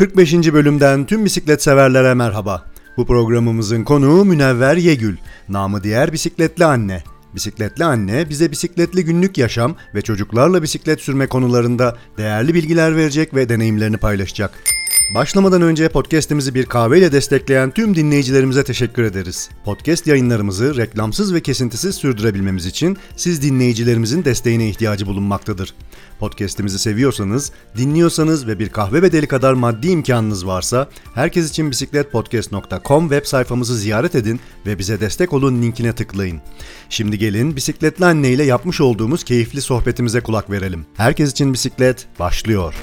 45. 0.00 0.34
bölümden 0.52 1.06
tüm 1.06 1.24
bisiklet 1.24 1.62
severlere 1.62 2.14
merhaba. 2.14 2.64
Bu 2.96 3.06
programımızın 3.06 3.84
konuğu 3.84 4.24
Münevver 4.24 4.76
Yegül, 4.76 5.16
namı 5.48 5.82
diğer 5.82 6.12
bisikletli 6.12 6.64
anne. 6.64 7.02
Bisikletli 7.34 7.84
anne 7.84 8.28
bize 8.28 8.50
bisikletli 8.50 9.04
günlük 9.04 9.38
yaşam 9.38 9.76
ve 9.94 10.02
çocuklarla 10.02 10.62
bisiklet 10.62 11.00
sürme 11.00 11.26
konularında 11.26 11.96
değerli 12.18 12.54
bilgiler 12.54 12.96
verecek 12.96 13.34
ve 13.34 13.48
deneyimlerini 13.48 13.96
paylaşacak. 13.96 14.50
Başlamadan 15.14 15.62
önce 15.62 15.88
podcast'imizi 15.88 16.54
bir 16.54 16.66
kahveyle 16.66 17.12
destekleyen 17.12 17.70
tüm 17.70 17.96
dinleyicilerimize 17.96 18.64
teşekkür 18.64 19.02
ederiz. 19.02 19.50
Podcast 19.64 20.06
yayınlarımızı 20.06 20.76
reklamsız 20.76 21.34
ve 21.34 21.40
kesintisiz 21.40 21.94
sürdürebilmemiz 21.94 22.66
için 22.66 22.98
siz 23.16 23.42
dinleyicilerimizin 23.42 24.24
desteğine 24.24 24.68
ihtiyacı 24.68 25.06
bulunmaktadır. 25.06 25.74
Podcast'imizi 26.18 26.78
seviyorsanız, 26.78 27.52
dinliyorsanız 27.76 28.46
ve 28.46 28.58
bir 28.58 28.68
kahve 28.68 29.02
bedeli 29.02 29.26
kadar 29.26 29.52
maddi 29.52 29.88
imkanınız 29.88 30.46
varsa 30.46 30.88
herkes 31.14 31.50
için 31.50 31.70
bisikletpodcast.com 31.70 33.08
web 33.08 33.26
sayfamızı 33.26 33.76
ziyaret 33.76 34.14
edin 34.14 34.40
ve 34.66 34.78
bize 34.78 35.00
destek 35.00 35.32
olun 35.32 35.62
linkine 35.62 35.92
tıklayın. 35.92 36.40
Şimdi 36.90 37.18
gelin 37.18 37.56
bisikletli 37.56 38.04
anne 38.04 38.30
ile 38.30 38.44
yapmış 38.44 38.80
olduğumuz 38.80 39.24
keyifli 39.24 39.60
sohbetimize 39.60 40.20
kulak 40.20 40.50
verelim. 40.50 40.86
Herkes 40.96 41.30
için 41.30 41.52
bisiklet 41.52 42.06
başlıyor. 42.18 42.74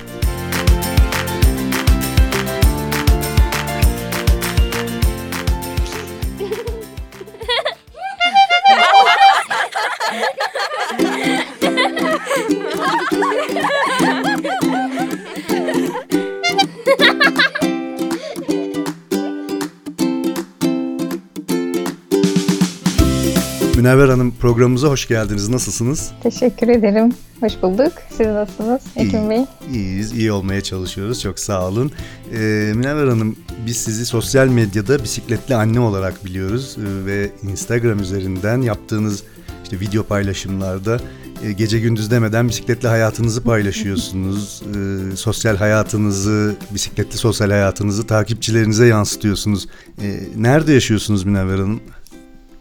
Münevver 23.87 24.09
Hanım 24.09 24.31
programımıza 24.31 24.87
hoş 24.87 25.07
geldiniz. 25.07 25.49
Nasılsınız? 25.49 26.11
Teşekkür 26.23 26.67
ederim. 26.67 27.13
Hoş 27.39 27.53
bulduk. 27.61 27.91
Siz 28.09 28.27
nasılsınız 28.27 28.81
Ekim 28.95 29.29
Bey? 29.29 29.45
İyiyiz, 29.73 30.13
iyi 30.13 30.31
olmaya 30.31 30.61
çalışıyoruz. 30.61 31.21
Çok 31.21 31.39
sağ 31.39 31.67
olun. 31.67 31.91
Ee, 32.33 32.37
Münevver 32.75 33.07
Hanım, 33.07 33.35
biz 33.65 33.77
sizi 33.77 34.05
sosyal 34.05 34.47
medyada 34.47 35.03
bisikletli 35.03 35.55
anne 35.55 35.79
olarak 35.79 36.25
biliyoruz 36.25 36.77
ee, 36.79 37.05
ve 37.05 37.31
Instagram 37.43 37.99
üzerinden 37.99 38.61
yaptığınız 38.61 39.23
işte 39.63 39.79
video 39.79 40.03
paylaşımlarda 40.03 40.99
e, 41.43 41.51
gece 41.51 41.79
gündüz 41.79 42.11
demeden 42.11 42.47
bisikletli 42.47 42.87
hayatınızı 42.87 43.43
paylaşıyorsunuz. 43.43 44.63
e, 45.13 45.15
sosyal 45.15 45.55
hayatınızı, 45.57 46.55
bisikletli 46.73 47.17
sosyal 47.17 47.49
hayatınızı 47.49 48.07
takipçilerinize 48.07 48.85
yansıtıyorsunuz. 48.85 49.67
E, 50.01 50.19
nerede 50.35 50.73
yaşıyorsunuz 50.73 51.23
Münevver 51.23 51.57
Hanım? 51.59 51.79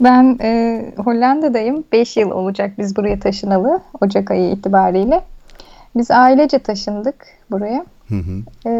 Ben 0.00 0.38
e, 0.42 0.82
Hollanda'dayım. 1.04 1.84
5 1.92 2.16
yıl 2.16 2.30
olacak 2.30 2.72
biz 2.78 2.96
buraya 2.96 3.20
taşınalı. 3.20 3.80
Ocak 4.00 4.30
ayı 4.30 4.50
itibariyle. 4.50 5.20
Biz 5.96 6.10
ailece 6.10 6.58
taşındık 6.58 7.26
buraya. 7.50 7.84
Hı 8.08 8.14
hı. 8.14 8.70
E, 8.70 8.72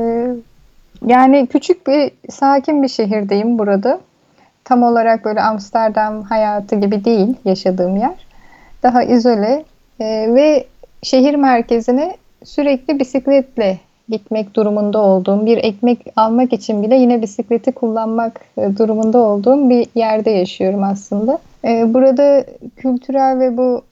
yani 1.07 1.47
küçük 1.47 1.87
bir, 1.87 2.13
sakin 2.31 2.83
bir 2.83 2.89
şehirdeyim 2.89 3.59
burada. 3.59 4.01
Tam 4.65 4.83
olarak 4.83 5.25
böyle 5.25 5.43
Amsterdam 5.43 6.23
hayatı 6.23 6.77
gibi 6.77 7.05
değil 7.05 7.35
yaşadığım 7.45 7.97
yer. 7.97 8.27
Daha 8.83 9.03
izole 9.03 9.65
e, 10.01 10.35
ve 10.35 10.67
şehir 11.03 11.35
merkezine 11.35 12.17
sürekli 12.45 12.99
bisikletle 12.99 13.79
gitmek 14.09 14.55
durumunda 14.57 14.99
olduğum, 14.99 15.47
bir 15.47 15.59
ekmek 15.59 15.99
almak 16.17 16.53
için 16.53 16.83
bile 16.83 16.97
yine 16.97 17.23
bisikleti 17.23 17.73
kullanmak 17.73 18.41
e, 18.59 18.77
durumunda 18.79 19.19
olduğum 19.19 19.71
bir 19.71 19.87
yerde 19.95 20.31
yaşıyorum 20.31 20.83
aslında. 20.83 21.39
E, 21.65 21.95
burada 21.95 22.45
kültürel 22.77 23.41
ve 23.41 23.57
bu 23.57 23.83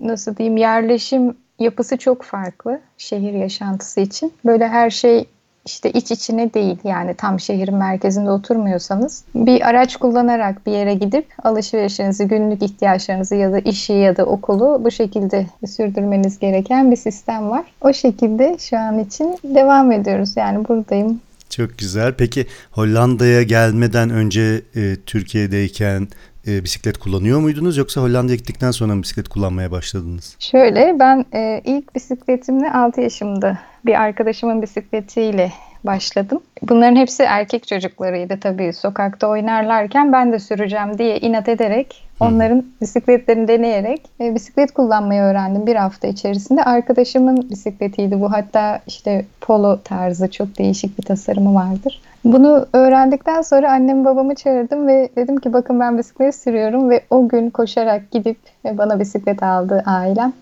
nasıl 0.00 0.36
diyeyim 0.36 0.56
yerleşim 0.56 1.34
yapısı 1.58 1.96
çok 1.96 2.22
farklı 2.22 2.80
şehir 2.98 3.32
yaşantısı 3.32 4.00
için. 4.00 4.32
Böyle 4.44 4.68
her 4.68 4.90
şey 4.90 5.24
işte 5.66 5.90
iç 5.90 6.10
içine 6.10 6.54
değil 6.54 6.76
yani 6.84 7.14
tam 7.14 7.40
şehrin 7.40 7.74
merkezinde 7.74 8.30
oturmuyorsanız 8.30 9.24
bir 9.34 9.68
araç 9.68 9.96
kullanarak 9.96 10.66
bir 10.66 10.72
yere 10.72 10.94
gidip 10.94 11.26
alışverişinizi, 11.44 12.28
günlük 12.28 12.62
ihtiyaçlarınızı 12.62 13.34
ya 13.34 13.52
da 13.52 13.58
işi 13.58 13.92
ya 13.92 14.16
da 14.16 14.24
okulu 14.26 14.80
bu 14.84 14.90
şekilde 14.90 15.46
sürdürmeniz 15.66 16.38
gereken 16.38 16.90
bir 16.90 16.96
sistem 16.96 17.50
var. 17.50 17.64
O 17.80 17.92
şekilde 17.92 18.56
şu 18.58 18.78
an 18.78 18.98
için 18.98 19.38
devam 19.44 19.92
ediyoruz. 19.92 20.36
Yani 20.36 20.68
buradayım. 20.68 21.20
Çok 21.50 21.78
güzel. 21.78 22.14
Peki 22.18 22.46
Hollanda'ya 22.70 23.42
gelmeden 23.42 24.10
önce 24.10 24.62
e, 24.76 24.96
Türkiye'deyken 25.06 26.08
e, 26.46 26.64
bisiklet 26.64 26.98
kullanıyor 26.98 27.40
muydunuz 27.40 27.76
yoksa 27.76 28.00
Hollanda'ya 28.00 28.36
gittikten 28.36 28.70
sonra 28.70 28.94
mı 28.94 29.02
bisiklet 29.02 29.28
kullanmaya 29.28 29.70
başladınız? 29.70 30.36
Şöyle 30.38 30.96
ben 31.00 31.24
e, 31.34 31.62
ilk 31.64 31.94
bisikletimle 31.94 32.72
6 32.72 33.00
yaşımda 33.00 33.58
bir 33.86 34.00
arkadaşımın 34.02 34.62
bisikletiyle 34.62 35.50
başladım. 35.84 36.40
Bunların 36.62 36.96
hepsi 36.96 37.22
erkek 37.22 37.66
çocuklarıydı 37.66 38.40
tabii. 38.40 38.72
Sokakta 38.72 39.28
oynarlarken 39.28 40.12
ben 40.12 40.32
de 40.32 40.38
süreceğim 40.38 40.98
diye 40.98 41.18
inat 41.18 41.48
ederek 41.48 42.04
onların 42.20 42.64
bisikletlerini 42.80 43.48
deneyerek 43.48 44.02
e, 44.20 44.34
bisiklet 44.34 44.72
kullanmayı 44.72 45.22
öğrendim 45.22 45.66
bir 45.66 45.76
hafta 45.76 46.08
içerisinde. 46.08 46.64
Arkadaşımın 46.64 47.50
bisikletiydi 47.50 48.20
bu. 48.20 48.32
Hatta 48.32 48.80
işte 48.86 49.24
polo 49.40 49.80
tarzı 49.84 50.30
çok 50.30 50.58
değişik 50.58 50.98
bir 50.98 51.02
tasarımı 51.02 51.54
vardır. 51.54 52.00
Bunu 52.24 52.66
öğrendikten 52.72 53.42
sonra 53.42 53.72
annem 53.72 54.04
babamı 54.04 54.34
çağırdım 54.34 54.86
ve 54.86 55.08
dedim 55.16 55.36
ki 55.36 55.52
bakın 55.52 55.80
ben 55.80 55.98
bisiklet 55.98 56.34
sürüyorum 56.34 56.90
ve 56.90 57.00
o 57.10 57.28
gün 57.28 57.50
koşarak 57.50 58.10
gidip 58.10 58.36
bana 58.64 59.00
bisiklet 59.00 59.42
aldı 59.42 59.82
ailem. 59.86 60.32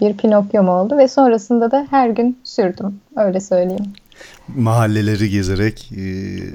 Bir 0.00 0.16
Pinokyo'm 0.16 0.68
oldu 0.68 0.98
ve 0.98 1.08
sonrasında 1.08 1.70
da 1.70 1.86
her 1.90 2.10
gün 2.10 2.38
sürdüm. 2.44 3.00
Öyle 3.16 3.40
söyleyeyim. 3.40 3.92
Mahalleleri 4.56 5.30
gezerek. 5.30 5.92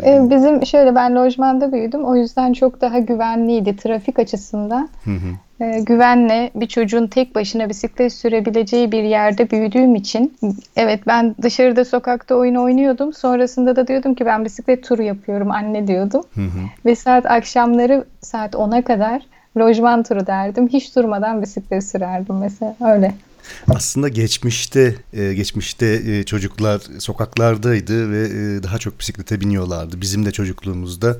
E... 0.06 0.30
Bizim 0.30 0.66
şöyle 0.66 0.96
ben 0.96 1.16
lojmanda 1.16 1.72
büyüdüm. 1.72 2.04
O 2.06 2.16
yüzden 2.16 2.54
çok 2.54 2.82
daha 2.82 3.00
güvenliydi 3.00 3.76
trafik 3.76 4.20
açısından. 4.20 4.90
Hı 5.04 5.12
hı 5.12 5.34
e, 5.64 5.80
güvenle 5.80 6.52
bir 6.56 6.68
çocuğun 6.68 7.08
tek 7.08 7.36
başına 7.36 7.70
bisiklet 7.70 8.14
sürebileceği 8.14 8.92
bir 8.92 9.04
yerde 9.04 9.52
büyüdüğüm 9.52 9.96
için 9.96 10.38
evet 10.76 11.08
ben 11.08 11.36
dışarıda 11.42 11.86
sokakta 11.86 12.36
oyun 12.36 12.56
oynuyordum. 12.56 13.14
Sonrasında 13.14 13.76
da 13.76 13.88
diyordum 13.88 14.16
ki 14.16 14.26
ben 14.26 14.46
bisiklet 14.46 14.88
turu 14.88 15.04
yapıyorum 15.04 15.52
anne 15.52 15.88
diyordum. 15.88 16.24
Hı 16.36 16.42
hı. 16.42 16.60
Ve 16.86 16.96
saat 16.96 17.26
akşamları 17.26 18.06
saat 18.22 18.54
10'a 18.54 18.82
kadar 18.82 19.22
lojman 19.58 20.04
turu 20.04 20.28
derdim. 20.28 20.68
Hiç 20.68 20.96
durmadan 20.96 21.42
bisiklet 21.42 21.84
sürerdim 21.84 22.38
mesela 22.38 22.76
öyle. 22.82 23.14
Aslında 23.68 24.10
geçmişte 24.10 24.96
e, 25.14 25.34
geçmişte 25.34 26.02
e, 26.08 26.24
çocuklar 26.24 26.82
sokaklardaydı 27.00 28.12
ve 28.12 28.64
daha 28.64 28.78
çok 28.78 29.00
bisiklete 29.00 29.42
biniyorlardı. 29.42 30.02
Bizim 30.02 30.26
de 30.26 30.32
çocukluğumuzda 30.32 31.18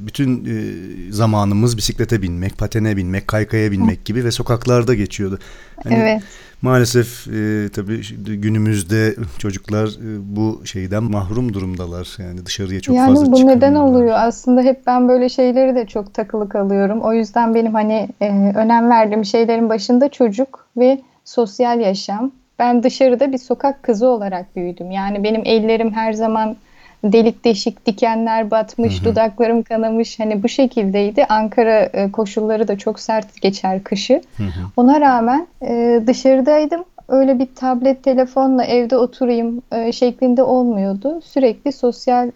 bütün 0.00 0.44
e, 0.44 1.12
zamanımız 1.12 1.76
bisiklete 1.76 2.22
binmek, 2.22 2.58
patene 2.58 2.96
binmek, 2.96 3.28
kaykaya 3.28 3.72
binmek 3.72 4.04
gibi 4.04 4.24
ve 4.24 4.30
sokaklarda 4.30 4.94
geçiyordu. 4.94 5.38
Hani 5.84 5.94
evet. 5.94 6.22
Maalesef 6.62 7.28
e, 7.28 7.68
tabii 7.74 8.00
günümüzde 8.16 9.14
çocuklar 9.38 9.86
e, 9.86 10.36
bu 10.36 10.62
şeyden 10.64 11.02
mahrum 11.04 11.54
durumdalar. 11.54 12.16
Yani 12.18 12.46
dışarıya 12.46 12.80
çok 12.80 12.96
yani 12.96 13.08
fazla 13.08 13.24
çıkamıyorlar. 13.24 13.52
Yani 13.52 13.62
bu 13.62 13.66
neden 13.66 13.74
oluyor? 13.74 14.14
Aslında 14.18 14.62
hep 14.62 14.86
ben 14.86 15.08
böyle 15.08 15.28
şeyleri 15.28 15.74
de 15.74 15.86
çok 15.86 16.14
takılı 16.14 16.48
kalıyorum. 16.48 17.00
O 17.00 17.12
yüzden 17.12 17.54
benim 17.54 17.74
hani 17.74 18.08
e, 18.20 18.28
önem 18.56 18.90
verdiğim 18.90 19.24
şeylerin 19.24 19.68
başında 19.68 20.08
çocuk 20.08 20.66
ve 20.76 21.00
sosyal 21.24 21.80
yaşam. 21.80 22.32
Ben 22.58 22.82
dışarıda 22.82 23.32
bir 23.32 23.38
sokak 23.38 23.82
kızı 23.82 24.08
olarak 24.08 24.56
büyüdüm. 24.56 24.90
Yani 24.90 25.24
benim 25.24 25.42
ellerim 25.44 25.92
her 25.92 26.12
zaman 26.12 26.56
delik 27.04 27.44
deşik 27.44 27.86
dikenler 27.86 28.50
batmış, 28.50 28.98
hı 28.98 29.00
hı. 29.00 29.04
dudaklarım 29.04 29.62
kanamış 29.62 30.20
hani 30.20 30.42
bu 30.42 30.48
şekildeydi. 30.48 31.24
Ankara 31.28 31.78
e, 31.78 32.12
koşulları 32.12 32.68
da 32.68 32.78
çok 32.78 33.00
sert 33.00 33.42
geçer 33.42 33.84
kışı. 33.84 34.22
Hı 34.36 34.42
hı. 34.42 34.48
Ona 34.76 35.00
rağmen 35.00 35.46
e, 35.62 36.02
dışarıdaydım. 36.06 36.84
Öyle 37.08 37.38
bir 37.38 37.48
tablet 37.56 38.02
telefonla 38.02 38.64
evde 38.64 38.96
oturayım 38.96 39.62
e, 39.72 39.92
şeklinde 39.92 40.42
olmuyordu. 40.42 41.20
Sürekli 41.24 41.72
sosyal 41.72 42.30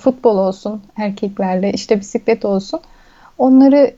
futbol 0.00 0.38
olsun 0.38 0.82
erkeklerle 0.96 1.72
işte 1.72 2.00
bisiklet 2.00 2.44
olsun. 2.44 2.80
Onları 3.38 3.94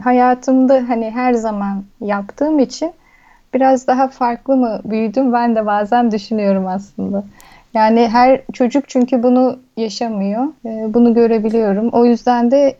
hayatımda 0.00 0.84
hani 0.88 1.10
her 1.10 1.32
zaman 1.32 1.84
yaptığım 2.00 2.58
için 2.58 2.92
biraz 3.54 3.86
daha 3.86 4.08
farklı 4.08 4.56
mı 4.56 4.80
büyüdüm 4.84 5.32
ben 5.32 5.56
de 5.56 5.66
bazen 5.66 6.10
düşünüyorum 6.10 6.66
aslında. 6.66 7.24
Yani 7.74 8.08
her 8.08 8.40
çocuk 8.52 8.88
çünkü 8.88 9.22
bunu 9.22 9.58
yaşamıyor. 9.76 10.44
Ee, 10.66 10.94
bunu 10.94 11.14
görebiliyorum. 11.14 11.88
O 11.88 12.04
yüzden 12.04 12.50
de 12.50 12.76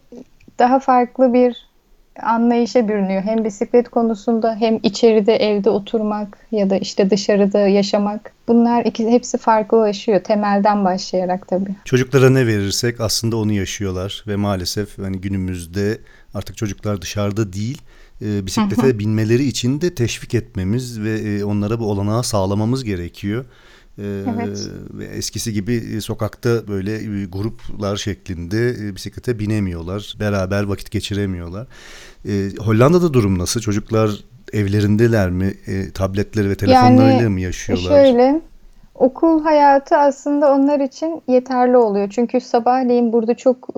daha 0.58 0.78
farklı 0.78 1.34
bir 1.34 1.72
anlayışa 2.22 2.88
bürünüyor. 2.88 3.22
Hem 3.22 3.44
bisiklet 3.44 3.88
konusunda 3.88 4.56
hem 4.56 4.78
içeride 4.82 5.36
evde 5.36 5.70
oturmak 5.70 6.38
ya 6.52 6.70
da 6.70 6.76
işte 6.76 7.10
dışarıda 7.10 7.58
yaşamak. 7.58 8.32
Bunlar 8.48 8.84
ikisi 8.84 9.10
hepsi 9.10 9.38
farklılaşıyor 9.38 10.20
temelden 10.20 10.84
başlayarak 10.84 11.48
tabii. 11.48 11.74
Çocuklara 11.84 12.30
ne 12.30 12.46
verirsek 12.46 13.00
aslında 13.00 13.36
onu 13.36 13.52
yaşıyorlar 13.52 14.24
ve 14.26 14.36
maalesef 14.36 14.98
hani 14.98 15.20
günümüzde 15.20 15.98
artık 16.34 16.56
çocuklar 16.56 17.02
dışarıda 17.02 17.52
değil 17.52 17.82
e, 18.22 18.46
bisiklete 18.46 18.82
hı 18.82 18.86
hı. 18.86 18.98
binmeleri 18.98 19.44
için 19.44 19.80
de 19.80 19.94
teşvik 19.94 20.34
etmemiz 20.34 21.00
ve 21.00 21.18
e, 21.18 21.44
onlara 21.44 21.80
bu 21.80 21.90
olanağı 21.90 22.24
sağlamamız 22.24 22.84
gerekiyor. 22.84 23.44
E, 23.98 24.24
evet. 24.36 24.68
Ve 24.92 25.04
eskisi 25.04 25.52
gibi 25.52 25.74
e, 25.74 26.00
sokakta 26.00 26.68
böyle 26.68 26.94
e, 26.94 27.24
gruplar 27.24 27.96
şeklinde 27.96 28.94
bisiklete 28.96 29.38
binemiyorlar. 29.38 30.14
Beraber 30.20 30.62
vakit 30.62 30.90
geçiremiyorlar. 30.90 31.66
Hollanda'da 32.58 33.12
durum 33.12 33.38
nasıl? 33.38 33.60
Çocuklar 33.60 34.10
evlerindeler 34.52 35.30
mi? 35.30 35.54
tabletleri 35.94 36.50
ve 36.50 36.54
telefonlarıyla 36.54 37.22
yani, 37.22 37.28
mı 37.28 37.40
yaşıyorlar? 37.40 38.04
Şöyle 38.04 38.51
okul 39.02 39.42
hayatı 39.42 39.96
aslında 39.96 40.54
onlar 40.54 40.80
için 40.80 41.22
yeterli 41.28 41.76
oluyor. 41.76 42.10
Çünkü 42.10 42.40
sabahleyin 42.40 43.12
burada 43.12 43.34
çok 43.34 43.68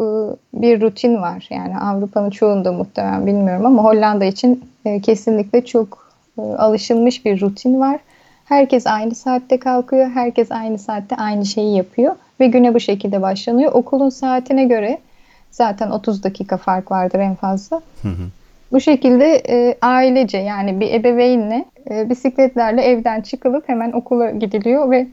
bir 0.54 0.80
rutin 0.80 1.22
var. 1.22 1.46
Yani 1.50 1.78
Avrupa'nın 1.78 2.30
çoğunda 2.30 2.72
muhtemelen 2.72 3.26
bilmiyorum 3.26 3.66
ama 3.66 3.84
Hollanda 3.84 4.24
için 4.24 4.64
kesinlikle 5.02 5.64
çok 5.64 6.14
alışılmış 6.38 7.24
bir 7.24 7.40
rutin 7.40 7.80
var. 7.80 8.00
Herkes 8.44 8.86
aynı 8.86 9.14
saatte 9.14 9.58
kalkıyor. 9.58 10.10
Herkes 10.10 10.52
aynı 10.52 10.78
saatte 10.78 11.16
aynı 11.16 11.46
şeyi 11.46 11.76
yapıyor. 11.76 12.14
Ve 12.40 12.46
güne 12.46 12.74
bu 12.74 12.80
şekilde 12.80 13.22
başlanıyor. 13.22 13.72
Okulun 13.72 14.08
saatine 14.08 14.64
göre 14.64 14.98
zaten 15.50 15.90
30 15.90 16.24
dakika 16.24 16.56
fark 16.56 16.90
vardır 16.90 17.18
en 17.18 17.34
fazla. 17.34 17.80
Hı 18.02 18.08
hı. 18.08 18.28
Bu 18.72 18.80
şekilde 18.80 19.42
e, 19.48 19.78
ailece 19.82 20.38
yani 20.38 20.80
bir 20.80 20.92
ebeveynle 20.92 21.64
e, 21.90 22.10
bisikletlerle 22.10 22.82
evden 22.82 23.20
çıkılıp 23.20 23.68
hemen 23.68 23.92
okula 23.92 24.30
gidiliyor 24.30 24.90
ve 24.90 25.06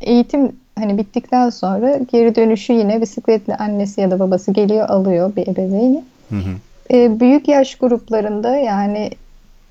eğitim 0.00 0.52
hani 0.78 0.98
bittikten 0.98 1.50
sonra 1.50 1.98
geri 2.12 2.34
dönüşü 2.34 2.72
yine 2.72 3.00
bisikletle 3.00 3.56
annesi 3.56 4.00
ya 4.00 4.10
da 4.10 4.18
babası 4.18 4.52
geliyor 4.52 4.88
alıyor 4.88 5.36
bir 5.36 5.48
ebeveyni. 5.48 6.04
Hı 6.30 6.36
hı. 6.36 6.50
E, 6.94 7.20
büyük 7.20 7.48
yaş 7.48 7.74
gruplarında 7.74 8.56
yani 8.56 9.10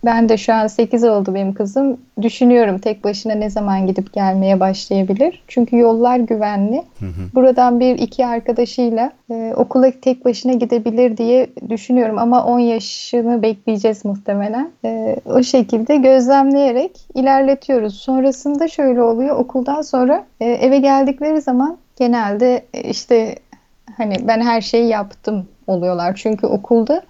ben 0.06 0.30
de 0.30 0.38
şu 0.38 0.54
an 0.54 0.68
8 0.68 1.04
oldu 1.04 1.34
benim 1.34 1.54
kızım. 1.54 1.98
Düşünüyorum 2.22 2.80
tek 2.80 3.04
başına 3.04 3.34
ne 3.34 3.50
zaman 3.50 3.88
gidip 3.88 4.14
gelmeye 4.14 4.60
başlayabilir. 4.60 5.44
Çünkü 5.48 5.78
yollar 5.78 6.18
güvenli. 6.18 6.84
Hı 7.00 7.06
hı. 7.06 7.36
Buradan 7.36 7.80
bir 7.80 7.98
iki 7.98 8.26
arkadaşıyla 8.26 9.12
e, 9.32 9.54
okula 9.56 9.92
tek 10.02 10.26
başına 10.26 10.54
gidebilir 10.54 11.18
diye 11.18 11.48
düşünüyorum. 11.70 12.18
Ama 12.18 12.46
10 12.46 12.60
yaşını 12.60 13.42
bekleyeceğiz 13.42 14.06
muhtemelen. 14.06 14.72
E, 14.86 15.16
o 15.26 15.44
şekilde 15.44 15.96
gözlemleyerek 15.96 16.92
ilerletiyoruz. 17.16 17.96
Sonrasında 17.96 18.68
şöyle 18.68 19.02
oluyor. 19.02 19.36
Okuldan 19.36 19.82
sonra 19.82 20.26
e, 20.40 20.46
eve 20.46 20.78
geldikleri 20.78 21.42
zaman 21.42 21.78
genelde 22.00 22.64
e, 22.74 22.82
işte 22.82 23.36
hani 23.98 24.16
ben 24.28 24.42
her 24.42 24.62
şeyi 24.62 24.88
yaptım 24.88 25.48
oluyorlar. 25.68 26.16
Çünkü 26.16 26.48
okulda 26.48 27.02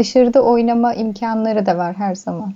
Dışarıda 0.00 0.42
oynama 0.42 0.94
imkanları 0.94 1.66
da 1.66 1.78
var 1.78 1.96
her 1.96 2.14
zaman. 2.14 2.52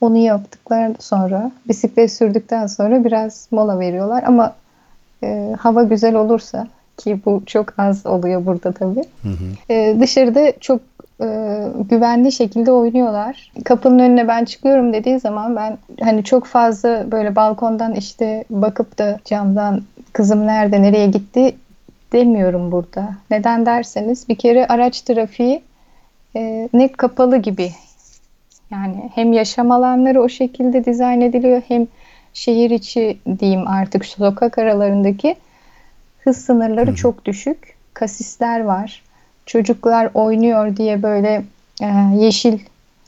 Onu 0.00 0.16
yaptıkları 0.16 0.94
sonra, 0.98 1.50
bisiklet 1.68 2.12
sürdükten 2.12 2.66
sonra 2.66 3.04
biraz 3.04 3.48
mola 3.50 3.80
veriyorlar. 3.80 4.22
Ama 4.26 4.54
e, 5.22 5.54
hava 5.58 5.82
güzel 5.82 6.14
olursa 6.14 6.66
ki 6.96 7.20
bu 7.26 7.42
çok 7.46 7.78
az 7.78 8.06
oluyor 8.06 8.46
burada 8.46 8.72
tabii. 8.72 9.04
Hı 9.22 9.28
hı. 9.28 9.72
E, 9.72 10.00
dışarıda 10.00 10.52
çok 10.60 10.80
e, 11.22 11.26
güvenli 11.90 12.32
şekilde 12.32 12.72
oynuyorlar. 12.72 13.52
Kapının 13.64 13.98
önüne 13.98 14.28
ben 14.28 14.44
çıkıyorum 14.44 14.92
dediği 14.92 15.20
zaman 15.20 15.56
ben 15.56 15.78
hani 16.00 16.24
çok 16.24 16.46
fazla 16.46 17.12
böyle 17.12 17.36
balkondan 17.36 17.94
işte 17.94 18.44
bakıp 18.50 18.98
da 18.98 19.18
camdan 19.24 19.82
kızım 20.12 20.46
nerede 20.46 20.82
nereye 20.82 21.06
gitti 21.06 21.56
demiyorum 22.12 22.72
burada. 22.72 23.08
Neden 23.30 23.66
derseniz 23.66 24.28
bir 24.28 24.36
kere 24.36 24.66
araç 24.66 25.00
trafiği 25.00 25.62
e, 26.36 26.68
ne 26.72 26.92
kapalı 26.92 27.36
gibi. 27.36 27.70
Yani 28.70 29.10
hem 29.14 29.32
yaşam 29.32 29.70
alanları 29.70 30.22
o 30.22 30.28
şekilde 30.28 30.84
dizayn 30.84 31.20
ediliyor 31.20 31.62
hem 31.68 31.86
şehir 32.34 32.70
içi 32.70 33.18
diyeyim 33.38 33.68
artık 33.68 34.04
sokak 34.06 34.58
aralarındaki 34.58 35.36
hız 36.20 36.36
sınırları 36.36 36.90
Hı. 36.90 36.94
çok 36.94 37.24
düşük. 37.24 37.76
Kasisler 37.94 38.60
var. 38.60 39.02
Çocuklar 39.46 40.10
oynuyor 40.14 40.76
diye 40.76 41.02
böyle 41.02 41.44
e, 41.82 41.86
yeşil 42.16 42.58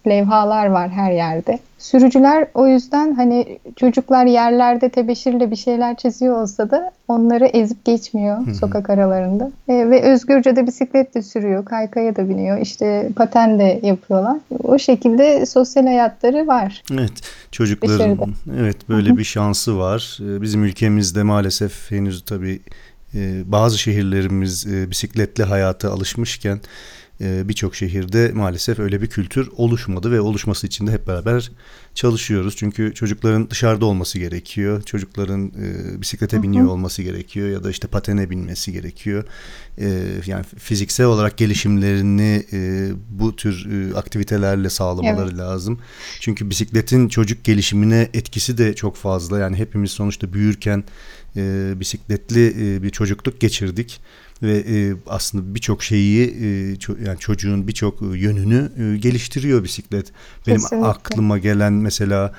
levhalar 0.06 0.66
var 0.66 0.90
her 0.90 1.12
yerde. 1.12 1.58
Sürücüler 1.78 2.46
o 2.54 2.66
yüzden 2.66 3.14
hani 3.14 3.58
çocuklar 3.76 4.26
yerlerde 4.26 4.88
tebeşirle 4.88 5.50
bir 5.50 5.56
şeyler 5.56 5.96
çiziyor 5.96 6.42
olsa 6.42 6.70
da 6.70 6.92
onları 7.08 7.46
ezip 7.46 7.84
geçmiyor 7.84 8.46
Hı-hı. 8.46 8.54
sokak 8.54 8.90
aralarında. 8.90 9.50
E, 9.68 9.74
ve 9.90 10.02
özgürce 10.02 10.56
de 10.56 10.66
bisiklet 10.66 11.14
de 11.14 11.22
sürüyor, 11.22 11.64
kaykaya 11.64 12.16
da 12.16 12.28
biniyor, 12.28 12.60
işte 12.60 13.10
paten 13.16 13.58
de 13.58 13.80
yapıyorlar. 13.82 14.36
O 14.62 14.78
şekilde 14.78 15.46
sosyal 15.46 15.86
hayatları 15.86 16.46
var. 16.46 16.82
Evet, 16.92 17.12
çocukların 17.52 17.98
Dışarıda. 17.98 18.24
evet 18.60 18.88
böyle 18.88 19.08
Hı-hı. 19.08 19.18
bir 19.18 19.24
şansı 19.24 19.78
var. 19.78 20.18
E, 20.20 20.42
bizim 20.42 20.64
ülkemizde 20.64 21.22
maalesef 21.22 21.90
henüz 21.90 22.24
tabii 22.24 22.60
e, 23.14 23.52
bazı 23.52 23.78
şehirlerimiz 23.78 24.66
e, 24.66 24.90
bisikletli 24.90 25.44
hayata 25.44 25.92
alışmışken 25.92 26.60
birçok 27.20 27.74
şehirde 27.74 28.32
maalesef 28.34 28.78
öyle 28.78 29.02
bir 29.02 29.06
kültür 29.06 29.48
oluşmadı 29.56 30.10
ve 30.10 30.20
oluşması 30.20 30.66
için 30.66 30.86
de 30.86 30.92
hep 30.92 31.06
beraber 31.06 31.50
çalışıyoruz. 31.94 32.56
Çünkü 32.56 32.94
çocukların 32.94 33.50
dışarıda 33.50 33.86
olması 33.86 34.18
gerekiyor. 34.18 34.82
Çocukların 34.82 35.46
e, 35.46 36.00
bisiklete 36.00 36.42
biniyor 36.42 36.66
olması 36.66 37.02
gerekiyor 37.02 37.48
ya 37.48 37.64
da 37.64 37.70
işte 37.70 37.88
patene 37.88 38.30
binmesi 38.30 38.72
gerekiyor. 38.72 39.24
E, 39.78 39.88
yani 40.26 40.44
fiziksel 40.58 41.06
olarak 41.06 41.38
gelişimlerini 41.38 42.46
e, 42.52 42.88
bu 43.10 43.36
tür 43.36 43.66
e, 43.70 43.96
aktivitelerle 43.96 44.70
sağlamaları 44.70 45.28
evet. 45.28 45.38
lazım. 45.38 45.80
Çünkü 46.20 46.50
bisikletin 46.50 47.08
çocuk 47.08 47.44
gelişimine 47.44 48.08
etkisi 48.14 48.58
de 48.58 48.74
çok 48.74 48.96
fazla. 48.96 49.38
Yani 49.38 49.56
hepimiz 49.56 49.90
sonuçta 49.90 50.32
büyürken 50.32 50.84
e, 51.36 51.72
bisikletli 51.80 52.46
e, 52.46 52.82
bir 52.82 52.90
çocukluk 52.90 53.40
geçirdik 53.40 54.00
ve 54.42 54.58
e, 54.58 54.94
aslında 55.06 55.54
birçok 55.54 55.82
şeyi 55.82 56.26
e, 56.28 56.74
ço- 56.74 57.06
yani 57.06 57.18
çocuğun 57.18 57.68
birçok 57.68 58.02
yönünü 58.02 58.72
e, 58.78 58.96
geliştiriyor 58.96 59.64
bisiklet. 59.64 60.12
Benim 60.46 60.60
Kesinlikle. 60.60 60.86
aklıma 60.86 61.38
gelen 61.38 61.72
mesela 61.72 62.32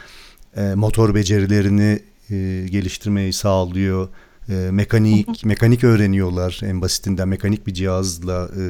e, 0.58 0.76
motor 0.76 1.16
becerilerini 1.16 2.00
e, 2.30 2.68
geliştirmeyi 2.70 3.34
sağlıyor 3.34 4.08
e, 4.50 4.72
mekanik 4.72 5.46
mekanik 5.46 5.84
öğreniyorlar 5.84 6.62
en 6.66 6.82
basitinden 6.82 7.28
mekanik 7.28 7.68
bir 7.68 7.74
cihazla 7.74 8.48
e, 8.48 8.64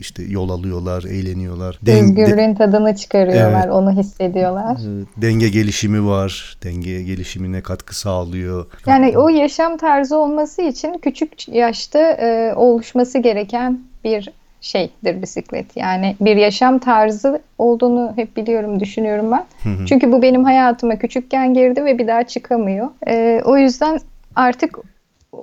işte 0.00 0.22
yol 0.28 0.50
alıyorlar, 0.50 1.04
eğleniyorlar. 1.04 1.78
Den- 1.82 2.04
Özgürlüğün 2.04 2.54
tadını 2.54 2.96
çıkarıyorlar, 2.96 3.62
evet, 3.64 3.72
onu 3.74 3.90
hissediyorlar. 3.92 4.74
E, 4.74 5.22
denge 5.22 5.48
gelişimi 5.48 6.06
var, 6.06 6.58
denge 6.64 7.02
gelişimine 7.02 7.60
katkı 7.60 7.98
sağlıyor. 7.98 8.66
Yani 8.86 9.18
o 9.18 9.28
yaşam 9.28 9.76
tarzı 9.76 10.16
olması 10.16 10.62
için 10.62 10.98
küçük 10.98 11.48
yaşta 11.48 11.98
e, 11.98 12.54
oluşması 12.54 13.18
gereken 13.18 13.80
bir 14.04 14.30
şeydir 14.60 15.22
bisiklet. 15.22 15.76
Yani 15.76 16.16
bir 16.20 16.36
yaşam 16.36 16.78
tarzı 16.78 17.42
olduğunu 17.58 18.12
hep 18.16 18.36
biliyorum, 18.36 18.80
düşünüyorum 18.80 19.32
ben. 19.32 19.44
Çünkü 19.86 20.12
bu 20.12 20.22
benim 20.22 20.44
hayatıma 20.44 20.96
küçükken 20.96 21.54
girdi 21.54 21.84
ve 21.84 21.98
bir 21.98 22.06
daha 22.06 22.22
çıkamıyor. 22.22 22.88
E, 23.08 23.42
o 23.44 23.56
yüzden 23.56 24.00
artık 24.36 24.78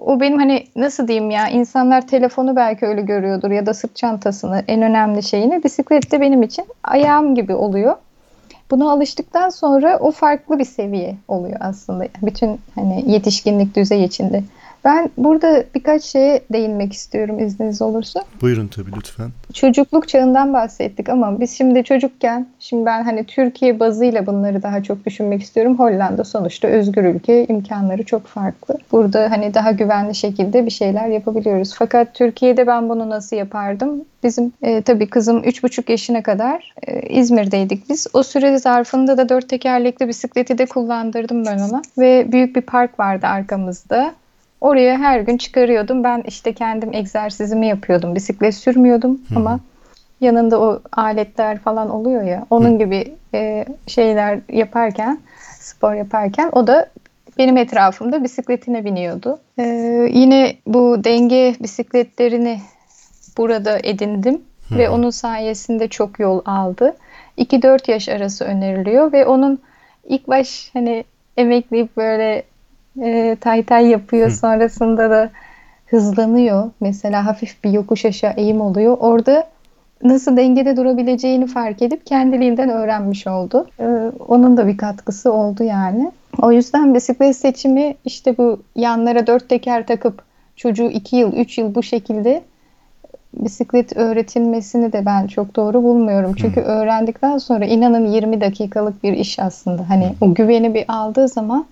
o 0.06 0.20
benim 0.20 0.38
hani 0.38 0.68
nasıl 0.76 1.08
diyeyim 1.08 1.32
ya 1.32 1.48
insanlar 1.48 2.08
telefonu 2.08 2.56
belki 2.56 2.86
öyle 2.86 3.02
görüyordur 3.02 3.52
ya 3.52 3.66
da 3.66 3.74
sırt 3.74 3.96
çantasını 3.96 4.64
en 4.68 4.82
önemli 4.82 5.24
şeyini 5.24 5.64
bisiklette 5.64 6.22
benim 6.22 6.44
için 6.44 6.66
ayağım 6.84 7.36
gibi 7.36 7.56
oluyor. 7.56 7.96
Buna 8.72 8.92
alıştıktan 8.92 9.50
sonra 9.50 9.98
o 10.00 10.12
farklı 10.12 10.60
bir 10.60 10.66
seviye 10.66 11.16
oluyor 11.28 11.58
aslında. 11.60 12.08
Bütün 12.22 12.60
hani 12.76 13.12
yetişkinlik 13.12 13.76
düzey 13.76 14.04
içinde. 14.04 14.44
Ben 14.86 15.10
burada 15.18 15.64
birkaç 15.76 16.04
şeye 16.04 16.42
değinmek 16.54 16.94
istiyorum 16.94 17.40
izniniz 17.40 17.82
olursa. 17.82 18.24
Buyurun 18.42 18.68
tabii 18.68 18.92
lütfen. 18.96 19.30
Çocukluk 19.54 20.08
çağından 20.08 20.54
bahsettik 20.54 21.10
ama 21.10 21.40
biz 21.40 21.58
şimdi 21.58 21.84
çocukken, 21.84 22.48
şimdi 22.60 22.86
ben 22.86 23.04
hani 23.04 23.24
Türkiye 23.24 23.80
bazıyla 23.80 24.26
bunları 24.26 24.64
daha 24.64 24.84
çok 24.84 25.06
düşünmek 25.06 25.42
istiyorum. 25.42 25.80
Hollanda 25.80 26.24
sonuçta 26.24 26.68
özgür 26.68 27.04
ülke, 27.04 27.46
imkanları 27.46 28.04
çok 28.04 28.26
farklı. 28.26 28.78
Burada 28.92 29.32
hani 29.32 29.54
daha 29.54 29.72
güvenli 29.72 30.16
şekilde 30.16 30.66
bir 30.66 30.72
şeyler 30.72 31.08
yapabiliyoruz. 31.08 31.76
Fakat 31.78 32.16
Türkiye'de 32.16 32.68
ben 32.68 32.90
bunu 32.90 33.10
nasıl 33.10 33.36
yapardım? 33.36 34.06
Bizim 34.24 34.54
e, 34.62 34.82
tabii 34.82 35.10
kızım 35.10 35.40
3,5 35.40 35.92
yaşına 35.92 36.24
kadar 36.24 36.74
e, 36.88 37.02
İzmir'deydik 37.02 37.90
biz. 37.90 38.08
O 38.14 38.24
süre 38.24 38.58
zarfında 38.58 39.18
da 39.18 39.30
dört 39.30 39.50
tekerlekli 39.50 40.08
bisikleti 40.08 40.58
de 40.58 40.66
kullandırdım 40.66 41.46
ben 41.46 41.58
ona. 41.58 41.82
Ve 41.98 42.32
büyük 42.32 42.56
bir 42.56 42.62
park 42.62 43.00
vardı 43.00 43.28
arkamızda. 43.28 44.14
Oraya 44.64 44.98
her 44.98 45.20
gün 45.20 45.38
çıkarıyordum. 45.38 46.04
Ben 46.04 46.24
işte 46.28 46.54
kendim 46.54 46.94
egzersizimi 46.94 47.68
yapıyordum. 47.68 48.16
Bisiklet 48.16 48.56
sürmüyordum 48.56 49.22
Hı-hı. 49.30 49.40
ama 49.40 49.60
yanında 50.22 50.62
o 50.62 50.82
aletler 50.92 51.60
falan 51.60 51.90
oluyor 51.90 52.24
ya 52.24 52.46
onun 52.50 52.80
gibi 52.80 53.16
e, 53.34 53.66
şeyler 53.88 54.40
yaparken 54.50 55.20
spor 55.60 55.94
yaparken 55.94 56.50
o 56.52 56.68
da 56.68 56.90
benim 57.38 57.58
etrafımda 57.58 58.24
bisikletine 58.24 58.86
biniyordu. 58.86 59.40
E, 59.60 59.64
yine 60.14 60.56
bu 60.68 61.04
denge 61.04 61.56
bisikletlerini 61.60 62.60
burada 63.38 63.80
edindim 63.84 64.42
ve 64.72 64.90
onun 64.90 65.10
sayesinde 65.10 65.88
çok 65.88 66.20
yol 66.20 66.42
aldı. 66.46 66.96
2-4 67.38 67.92
yaş 67.92 68.10
arası 68.10 68.46
öneriliyor 68.46 69.12
ve 69.12 69.26
onun 69.26 69.60
ilk 70.10 70.28
baş 70.28 70.70
hani 70.74 71.04
emekleyip 71.38 71.98
böyle 71.98 72.44
e, 73.02 73.38
tay 73.42 73.64
tay 73.64 73.88
yapıyor 73.88 74.30
sonrasında 74.32 75.10
da 75.10 75.30
hızlanıyor. 75.86 76.72
Mesela 76.80 77.26
hafif 77.26 77.64
bir 77.64 77.72
yokuş 77.72 78.06
aşağı 78.06 78.34
eğim 78.38 78.62
oluyor. 78.62 78.98
Orada 79.00 79.48
nasıl 80.04 80.38
dengede 80.38 80.78
durabileceğini 80.78 81.48
fark 81.48 81.82
edip 81.82 82.06
kendiliğinden 82.06 82.70
öğrenmiş 82.70 83.28
oldu. 83.28 83.68
Ee, 83.80 84.12
onun 84.28 84.58
da 84.58 84.68
bir 84.68 84.78
katkısı 84.78 85.34
oldu 85.34 85.64
yani. 85.64 86.12
O 86.42 86.52
yüzden 86.52 86.94
bisiklet 86.94 87.38
seçimi 87.38 87.96
işte 88.06 88.38
bu 88.38 88.60
yanlara 88.76 89.28
dört 89.28 89.50
teker 89.50 89.88
takıp 89.88 90.24
çocuğu 90.56 90.90
iki 90.90 91.16
yıl, 91.16 91.34
üç 91.34 91.58
yıl 91.58 91.76
bu 91.76 91.84
şekilde 91.84 92.44
bisiklet 93.34 93.98
öğretilmesini 93.98 94.94
de 94.94 95.06
ben 95.06 95.28
çok 95.28 95.56
doğru 95.56 95.84
bulmuyorum. 95.84 96.34
Çünkü 96.38 96.62
öğrendikten 96.62 97.38
sonra 97.38 97.66
inanın 97.66 98.08
20 98.08 98.42
dakikalık 98.42 99.04
bir 99.04 99.14
iş 99.14 99.40
aslında. 99.40 99.90
Hani 99.90 100.14
o 100.22 100.34
güveni 100.34 100.74
bir 100.74 100.86
aldığı 100.88 101.28
zaman 101.28 101.66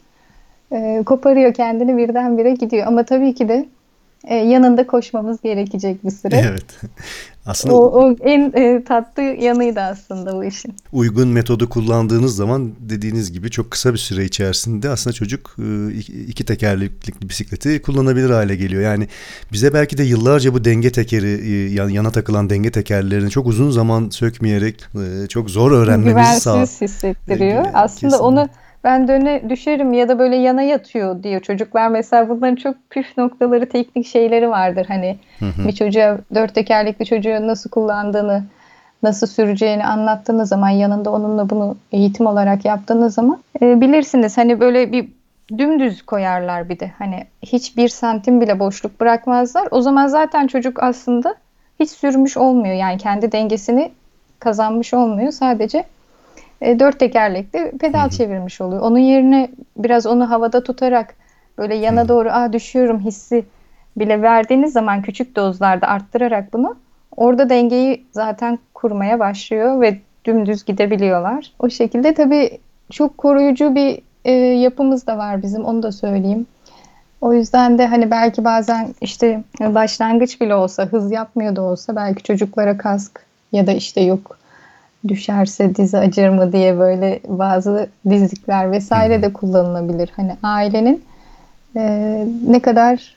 e, 0.71 1.03
koparıyor 1.05 1.53
kendini 1.53 1.97
birdenbire 1.97 2.51
gidiyor. 2.51 2.87
Ama 2.87 3.03
tabii 3.03 3.35
ki 3.35 3.49
de 3.49 3.65
e, 4.23 4.35
yanında 4.35 4.87
koşmamız 4.87 5.41
gerekecek 5.41 6.03
bir 6.03 6.11
süre. 6.11 6.35
Evet. 6.49 6.65
Aslında 7.45 7.75
o, 7.75 7.79
o 7.79 8.15
en 8.23 8.51
e, 8.55 8.83
tatlı 8.83 9.21
yanıydı 9.21 9.81
aslında 9.81 10.35
bu 10.35 10.43
işin. 10.43 10.75
Uygun 10.93 11.27
metodu 11.27 11.69
kullandığınız 11.69 12.35
zaman 12.35 12.71
dediğiniz 12.79 13.31
gibi 13.31 13.51
çok 13.51 13.71
kısa 13.71 13.93
bir 13.93 13.97
süre 13.97 14.25
içerisinde 14.25 14.89
aslında 14.89 15.13
çocuk 15.13 15.55
e, 15.59 15.93
iki 16.27 16.45
tekerlekli 16.45 17.29
bisikleti 17.29 17.81
kullanabilir 17.81 18.29
hale 18.29 18.55
geliyor. 18.55 18.81
Yani 18.81 19.07
bize 19.51 19.73
belki 19.73 19.97
de 19.97 20.03
yıllarca 20.03 20.53
bu 20.53 20.65
denge 20.65 20.91
tekeri 20.91 21.27
e, 21.27 21.83
yana 21.93 22.11
takılan 22.11 22.49
denge 22.49 22.71
tekerlerini 22.71 23.29
çok 23.29 23.47
uzun 23.47 23.71
zaman 23.71 24.09
sökmeyerek 24.09 24.85
e, 24.95 25.27
çok 25.27 25.49
zor 25.49 25.71
öğrenmemizi 25.71 26.39
sağlıyor. 26.39 26.67
Güvensiz 26.67 26.81
hissettiriyor. 26.81 27.65
Aslında 27.73 27.85
Kesinlikle. 27.85 28.17
onu 28.17 28.49
ben 28.83 29.07
döne 29.07 29.49
düşerim 29.49 29.93
ya 29.93 30.09
da 30.09 30.19
böyle 30.19 30.35
yana 30.35 30.61
yatıyor 30.61 31.23
diyor 31.23 31.41
çocuklar. 31.41 31.87
Mesela 31.87 32.29
bunların 32.29 32.55
çok 32.55 32.75
püf 32.89 33.17
noktaları, 33.17 33.69
teknik 33.69 34.07
şeyleri 34.07 34.49
vardır. 34.49 34.85
Hani 34.87 35.17
hı 35.39 35.45
hı. 35.45 35.67
bir 35.67 35.71
çocuğa, 35.71 36.17
dört 36.35 36.55
tekerlekli 36.55 37.05
çocuğu 37.05 37.47
nasıl 37.47 37.69
kullandığını, 37.69 38.43
nasıl 39.03 39.27
süreceğini 39.27 39.85
anlattığınız 39.85 40.49
zaman, 40.49 40.69
yanında 40.69 41.11
onunla 41.11 41.49
bunu 41.49 41.77
eğitim 41.91 42.25
olarak 42.25 42.65
yaptığınız 42.65 43.13
zaman 43.13 43.39
e, 43.61 43.81
bilirsiniz. 43.81 44.37
Hani 44.37 44.59
böyle 44.59 44.91
bir 44.91 45.07
dümdüz 45.57 46.01
koyarlar 46.01 46.69
bir 46.69 46.79
de. 46.79 46.91
Hani 46.97 47.25
hiçbir 47.41 47.89
santim 47.89 48.41
bile 48.41 48.59
boşluk 48.59 49.01
bırakmazlar. 49.01 49.67
O 49.71 49.81
zaman 49.81 50.07
zaten 50.07 50.47
çocuk 50.47 50.83
aslında 50.83 51.35
hiç 51.79 51.89
sürmüş 51.89 52.37
olmuyor. 52.37 52.75
Yani 52.75 52.97
kendi 52.97 53.31
dengesini 53.31 53.91
kazanmış 54.39 54.93
olmuyor. 54.93 55.31
Sadece 55.31 55.83
e, 56.61 56.79
dört 56.79 56.99
tekerlekli 56.99 57.71
pedal 57.79 58.01
Hı-hı. 58.01 58.09
çevirmiş 58.09 58.61
oluyor. 58.61 58.81
Onun 58.81 58.99
yerine 58.99 59.49
biraz 59.77 60.05
onu 60.05 60.29
havada 60.29 60.63
tutarak 60.63 61.15
böyle 61.57 61.75
yana 61.75 61.99
Hı-hı. 61.99 62.07
doğru 62.07 62.29
ah 62.31 62.51
düşüyorum 62.51 62.99
hissi 62.99 63.45
bile 63.97 64.21
verdiğiniz 64.21 64.73
zaman 64.73 65.01
küçük 65.01 65.35
dozlarda 65.35 65.87
arttırarak 65.87 66.53
bunu 66.53 66.75
orada 67.17 67.49
dengeyi 67.49 68.05
zaten 68.11 68.59
kurmaya 68.73 69.19
başlıyor 69.19 69.81
ve 69.81 69.99
dümdüz 70.25 70.65
gidebiliyorlar. 70.65 71.51
O 71.59 71.69
şekilde 71.69 72.13
tabii 72.13 72.59
çok 72.91 73.17
koruyucu 73.17 73.75
bir 73.75 74.01
e, 74.25 74.31
yapımız 74.33 75.07
da 75.07 75.17
var 75.17 75.43
bizim 75.43 75.65
onu 75.65 75.83
da 75.83 75.91
söyleyeyim. 75.91 76.45
O 77.21 77.33
yüzden 77.33 77.77
de 77.77 77.87
hani 77.87 78.11
belki 78.11 78.43
bazen 78.43 78.87
işte 79.01 79.43
başlangıç 79.59 80.41
bile 80.41 80.55
olsa 80.55 80.85
hız 80.85 81.11
yapmıyor 81.11 81.55
da 81.55 81.61
olsa 81.61 81.95
belki 81.95 82.23
çocuklara 82.23 82.77
kask 82.77 83.25
ya 83.51 83.67
da 83.67 83.71
işte 83.71 84.01
yok 84.01 84.40
düşerse 85.07 85.75
dizi 85.75 85.97
acır 85.97 86.29
mı 86.29 86.53
diye 86.53 86.79
böyle 86.79 87.19
bazı 87.27 87.89
dizlikler 88.09 88.71
vesaire 88.71 89.21
de 89.21 89.33
kullanılabilir. 89.33 90.09
Hani 90.15 90.35
ailenin 90.43 91.03
e, 91.75 92.27
ne 92.47 92.59
kadar 92.59 93.15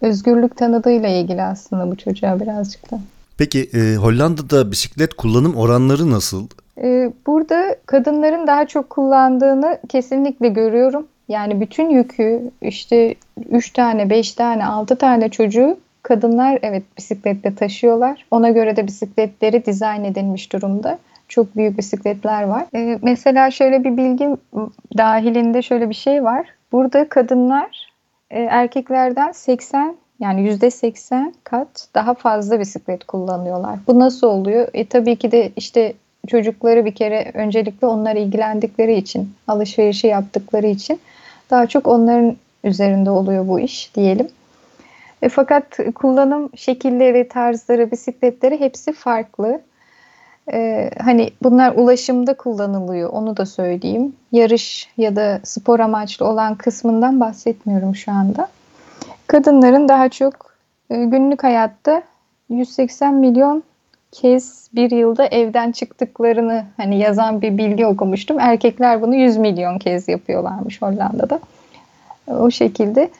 özgürlük 0.00 0.56
tanıdığıyla 0.56 1.08
ilgili 1.08 1.42
aslında 1.42 1.90
bu 1.90 1.96
çocuğa 1.96 2.40
birazcık 2.40 2.90
da. 2.90 3.00
Peki 3.38 3.70
e, 3.74 3.96
Hollanda'da 3.96 4.70
bisiklet 4.70 5.14
kullanım 5.14 5.56
oranları 5.56 6.10
nasıl? 6.10 6.46
E, 6.82 7.12
burada 7.26 7.76
kadınların 7.86 8.46
daha 8.46 8.66
çok 8.66 8.90
kullandığını 8.90 9.78
kesinlikle 9.88 10.48
görüyorum. 10.48 11.06
Yani 11.28 11.60
bütün 11.60 11.90
yükü 11.90 12.50
işte 12.62 13.14
3 13.50 13.70
tane, 13.72 14.10
5 14.10 14.32
tane, 14.32 14.66
6 14.66 14.96
tane 14.96 15.28
çocuğu 15.28 15.76
kadınlar 16.02 16.58
evet 16.62 16.82
bisikletle 16.98 17.54
taşıyorlar. 17.54 18.26
Ona 18.30 18.50
göre 18.50 18.76
de 18.76 18.86
bisikletleri 18.86 19.66
dizayn 19.66 20.04
edilmiş 20.04 20.52
durumda 20.52 20.98
çok 21.28 21.56
büyük 21.56 21.78
bisikletler 21.78 22.42
var. 22.42 22.66
E, 22.74 22.98
mesela 23.02 23.50
şöyle 23.50 23.84
bir 23.84 23.96
bilgi 23.96 24.28
dahilinde 24.98 25.62
şöyle 25.62 25.90
bir 25.90 25.94
şey 25.94 26.24
var. 26.24 26.46
Burada 26.72 27.08
kadınlar 27.08 27.92
e, 28.30 28.40
erkeklerden 28.42 29.32
80 29.32 29.96
yani 30.20 30.42
yüzde 30.42 30.70
80 30.70 31.34
kat 31.44 31.88
daha 31.94 32.14
fazla 32.14 32.60
bisiklet 32.60 33.04
kullanıyorlar. 33.04 33.78
Bu 33.86 33.98
nasıl 33.98 34.26
oluyor? 34.26 34.68
E, 34.74 34.86
tabii 34.86 35.16
ki 35.16 35.32
de 35.32 35.52
işte 35.56 35.94
çocukları 36.26 36.84
bir 36.84 36.94
kere 36.94 37.30
öncelikle 37.34 37.86
onlar 37.86 38.16
ilgilendikleri 38.16 38.94
için, 38.94 39.34
alışverişi 39.48 40.06
yaptıkları 40.06 40.66
için 40.66 41.00
daha 41.50 41.66
çok 41.66 41.86
onların 41.86 42.36
üzerinde 42.64 43.10
oluyor 43.10 43.48
bu 43.48 43.60
iş 43.60 43.94
diyelim. 43.94 44.28
E, 45.22 45.28
fakat 45.28 45.76
kullanım 45.94 46.50
şekilleri, 46.56 47.28
tarzları, 47.28 47.90
bisikletleri 47.90 48.60
hepsi 48.60 48.92
farklı. 48.92 49.60
Ee, 50.52 50.90
hani 51.00 51.30
bunlar 51.42 51.74
ulaşımda 51.74 52.34
kullanılıyor 52.34 53.10
onu 53.10 53.36
da 53.36 53.46
söyleyeyim. 53.46 54.16
Yarış 54.32 54.88
ya 54.96 55.16
da 55.16 55.40
spor 55.44 55.80
amaçlı 55.80 56.26
olan 56.26 56.54
kısmından 56.54 57.20
bahsetmiyorum 57.20 57.96
şu 57.96 58.12
anda. 58.12 58.48
Kadınların 59.26 59.88
daha 59.88 60.08
çok 60.08 60.34
e, 60.90 61.04
günlük 61.04 61.44
hayatta 61.44 62.02
180 62.48 63.14
milyon 63.14 63.62
kez 64.12 64.68
bir 64.74 64.90
yılda 64.90 65.26
evden 65.26 65.72
çıktıklarını 65.72 66.64
hani 66.76 66.98
yazan 66.98 67.42
bir 67.42 67.58
bilgi 67.58 67.86
okumuştum. 67.86 68.40
Erkekler 68.40 69.02
bunu 69.02 69.14
100 69.14 69.36
milyon 69.36 69.78
kez 69.78 70.08
yapıyorlarmış 70.08 70.82
Hollanda'da. 70.82 71.40
O 72.26 72.50
şekilde. 72.50 73.10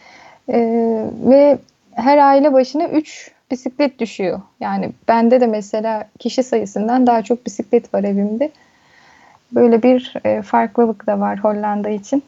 Ee, 0.49 1.07
ve 1.25 1.59
her 1.93 2.19
aile 2.19 2.53
başına 2.53 2.89
3 2.89 3.31
bisiklet 3.51 3.99
düşüyor. 3.99 4.41
Yani 4.61 4.93
bende 5.09 5.41
de 5.41 5.47
mesela 5.47 6.09
kişi 6.19 6.43
sayısından 6.43 7.07
daha 7.07 7.23
çok 7.23 7.47
bisiklet 7.47 7.95
var 7.95 8.05
evimde. 8.05 8.51
Böyle 9.53 9.83
bir 9.83 10.15
e, 10.25 10.43
farklılık 10.43 11.07
da 11.07 11.21
var 11.21 11.39
Hollanda 11.39 11.89
için. 11.89 12.23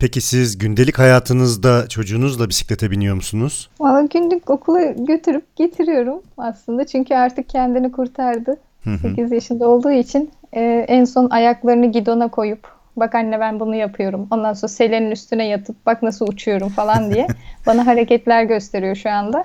Peki 0.00 0.20
siz 0.20 0.58
gündelik 0.58 0.98
hayatınızda 0.98 1.88
çocuğunuzla 1.88 2.48
bisiklete 2.48 2.90
biniyor 2.90 3.14
musunuz? 3.14 3.70
Valla 3.80 4.02
günlük 4.02 4.50
okula 4.50 4.80
götürüp 4.82 5.56
getiriyorum 5.56 6.22
aslında. 6.38 6.86
Çünkü 6.86 7.14
artık 7.14 7.48
kendini 7.48 7.92
kurtardı. 7.92 8.56
8 9.02 9.32
yaşında 9.32 9.68
olduğu 9.68 9.92
için 9.92 10.30
e, 10.52 10.84
en 10.88 11.04
son 11.04 11.30
ayaklarını 11.30 11.92
gidona 11.92 12.28
koyup 12.28 12.68
bak 12.96 13.14
anne 13.14 13.40
ben 13.40 13.60
bunu 13.60 13.74
yapıyorum. 13.74 14.26
Ondan 14.30 14.52
sonra 14.52 14.68
selenin 14.68 15.10
üstüne 15.10 15.46
yatıp 15.46 15.86
bak 15.86 16.02
nasıl 16.02 16.26
uçuyorum 16.28 16.68
falan 16.68 17.10
diye 17.14 17.26
bana 17.66 17.86
hareketler 17.86 18.44
gösteriyor 18.44 18.96
şu 18.96 19.10
anda. 19.10 19.44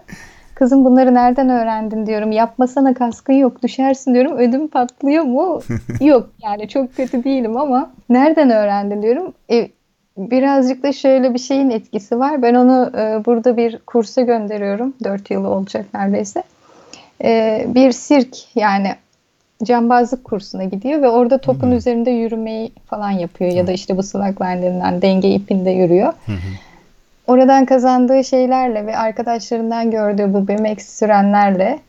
Kızım 0.59 0.85
bunları 0.85 1.13
nereden 1.13 1.49
öğrendin 1.49 2.05
diyorum. 2.05 2.31
Yapmasana 2.31 2.93
kaskın 2.93 3.33
yok 3.33 3.63
düşersin 3.63 4.13
diyorum. 4.13 4.37
Ödüm 4.37 4.67
patlıyor 4.67 5.23
mu? 5.23 5.61
yok 6.01 6.29
yani 6.43 6.67
çok 6.67 6.95
kötü 6.95 7.23
değilim 7.23 7.57
ama 7.57 7.91
nereden 8.09 8.49
öğrendin 8.49 9.01
diyorum. 9.01 9.33
E, 9.51 9.69
birazcık 10.17 10.83
da 10.83 10.93
şöyle 10.93 11.33
bir 11.33 11.39
şeyin 11.39 11.69
etkisi 11.69 12.19
var. 12.19 12.41
Ben 12.41 12.53
onu 12.53 12.91
e, 12.97 13.25
burada 13.25 13.57
bir 13.57 13.77
kursa 13.77 14.21
gönderiyorum. 14.21 14.93
Dört 15.03 15.31
yılı 15.31 15.49
olacak 15.49 15.85
neredeyse. 15.93 16.43
E, 17.23 17.65
bir 17.67 17.91
sirk 17.91 18.55
yani 18.55 18.95
cambazlık 19.63 20.23
kursuna 20.23 20.63
gidiyor 20.63 21.01
ve 21.01 21.09
orada 21.09 21.37
topun 21.37 21.71
hı 21.71 21.75
üzerinde 21.75 22.11
yürümeyi 22.11 22.71
falan 22.85 23.11
yapıyor. 23.11 23.51
Ya 23.51 23.67
da 23.67 23.71
işte 23.71 23.97
bu 23.97 24.03
slackline 24.03 24.61
denilen 24.61 25.01
denge 25.01 25.29
ipinde 25.29 25.69
yürüyor. 25.69 26.13
Hı-hı. 26.25 26.68
Oradan 27.29 27.65
kazandığı 27.65 28.23
şeylerle 28.23 28.85
ve 28.85 28.97
arkadaşlarından 28.97 29.91
gördüğü 29.91 30.33
bu 30.33 30.47
BMX 30.47 30.99
sürenlerle 30.99 31.79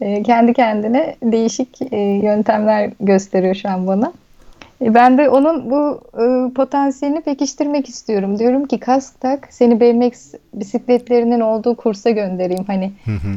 e, 0.00 0.22
kendi 0.22 0.54
kendine 0.54 1.16
değişik 1.22 1.92
e, 1.92 1.96
yöntemler 2.00 2.90
gösteriyor 3.00 3.54
şu 3.54 3.68
an 3.68 3.86
bana. 3.86 4.12
E, 4.82 4.94
ben 4.94 5.18
de 5.18 5.30
onun 5.30 5.70
bu 5.70 6.00
e, 6.14 6.54
potansiyelini 6.54 7.20
pekiştirmek 7.20 7.88
istiyorum. 7.88 8.38
Diyorum 8.38 8.66
ki 8.66 8.80
kask 8.80 9.20
tak 9.20 9.48
seni 9.50 9.80
BMX 9.80 10.34
bisikletlerinin 10.54 11.40
olduğu 11.40 11.76
kursa 11.76 12.10
göndereyim. 12.10 12.64
Hani 12.66 12.92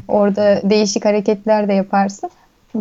orada 0.07 0.69
değişik 0.69 1.05
hareketler 1.05 1.67
de 1.67 1.73
yaparsın. 1.73 2.29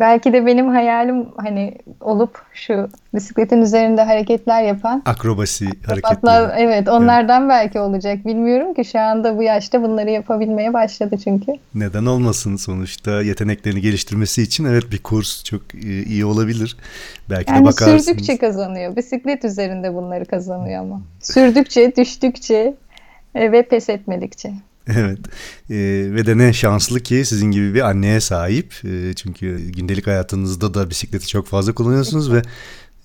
Belki 0.00 0.32
de 0.32 0.46
benim 0.46 0.68
hayalim 0.68 1.28
hani 1.36 1.74
olup 2.00 2.42
şu 2.52 2.88
bisikletin 3.14 3.62
üzerinde 3.62 4.02
hareketler 4.02 4.62
yapan 4.62 5.02
akrobasi 5.04 5.66
hareketleri. 5.86 6.52
Evet, 6.56 6.88
onlardan 6.88 7.42
evet. 7.42 7.50
belki 7.50 7.80
olacak. 7.80 8.26
Bilmiyorum 8.26 8.74
ki 8.74 8.84
şu 8.84 9.00
anda 9.00 9.36
bu 9.36 9.42
yaşta 9.42 9.82
bunları 9.82 10.10
yapabilmeye 10.10 10.72
başladı 10.72 11.16
çünkü. 11.24 11.52
Neden 11.74 12.06
olmasın 12.06 12.56
sonuçta 12.56 13.22
yeteneklerini 13.22 13.80
geliştirmesi 13.80 14.42
için 14.42 14.64
evet 14.64 14.84
bir 14.92 15.02
kurs 15.02 15.44
çok 15.44 15.74
iyi 16.06 16.24
olabilir. 16.24 16.76
Belki 17.30 17.52
yani 17.52 17.60
de 17.60 17.64
bakarsınız. 17.64 18.04
sürdükçe 18.04 18.38
kazanıyor. 18.38 18.96
Bisiklet 18.96 19.44
üzerinde 19.44 19.94
bunları 19.94 20.24
kazanıyor 20.24 20.80
ama. 20.80 21.00
Sürdükçe, 21.20 21.96
düştükçe 21.96 22.74
ve 23.34 23.62
pes 23.62 23.88
etmedikçe. 23.88 24.52
Evet 24.96 25.18
ee, 25.70 25.76
ve 26.14 26.26
de 26.26 26.38
ne 26.38 26.52
şanslı 26.52 27.00
ki 27.00 27.24
sizin 27.24 27.50
gibi 27.50 27.74
bir 27.74 27.80
anneye 27.80 28.20
sahip 28.20 28.74
ee, 28.84 29.14
çünkü 29.16 29.58
gündelik 29.58 30.06
hayatınızda 30.06 30.74
da 30.74 30.90
bisikleti 30.90 31.26
çok 31.26 31.46
fazla 31.46 31.74
kullanıyorsunuz 31.74 32.32
ve 32.32 32.42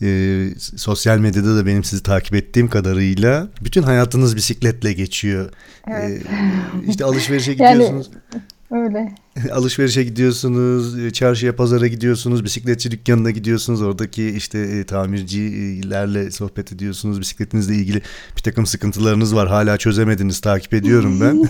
e, 0.02 0.50
sosyal 0.76 1.18
medyada 1.18 1.56
da 1.56 1.66
benim 1.66 1.84
sizi 1.84 2.04
takip 2.04 2.36
ettiğim 2.36 2.70
kadarıyla 2.70 3.48
bütün 3.62 3.84
hayatınız 3.84 4.36
bisikletle 4.36 4.94
geçiyor. 4.94 5.52
Evet. 5.88 6.22
Ee, 6.22 6.90
işte 6.90 7.06
alışverişe 7.06 7.54
gidiyorsunuz. 7.54 8.10
Yani 8.34 8.44
Öyle. 8.72 9.12
Alışverişe 9.52 10.04
gidiyorsunuz, 10.04 11.00
e, 11.00 11.12
çarşıya, 11.12 11.56
pazara 11.56 11.88
gidiyorsunuz, 11.88 12.44
bisikletçi 12.44 12.92
dükkanına 12.92 13.32
gidiyorsunuz. 13.32 13.82
Oradaki 13.82 14.30
işte 14.30 14.60
e, 14.60 14.84
tamircilerle 14.84 16.32
sohbet 16.32 16.74
ediyorsunuz. 16.74 17.20
Bisikletinizle 17.20 17.76
ilgili 17.76 18.02
bir 18.38 18.42
takım 18.42 18.66
sıkıntılarınız 18.66 19.36
var. 19.36 19.48
Hala 19.48 19.78
çözemediniz, 19.78 20.42
takip 20.42 20.74
ediyorum 20.74 21.22
ben. 21.22 21.38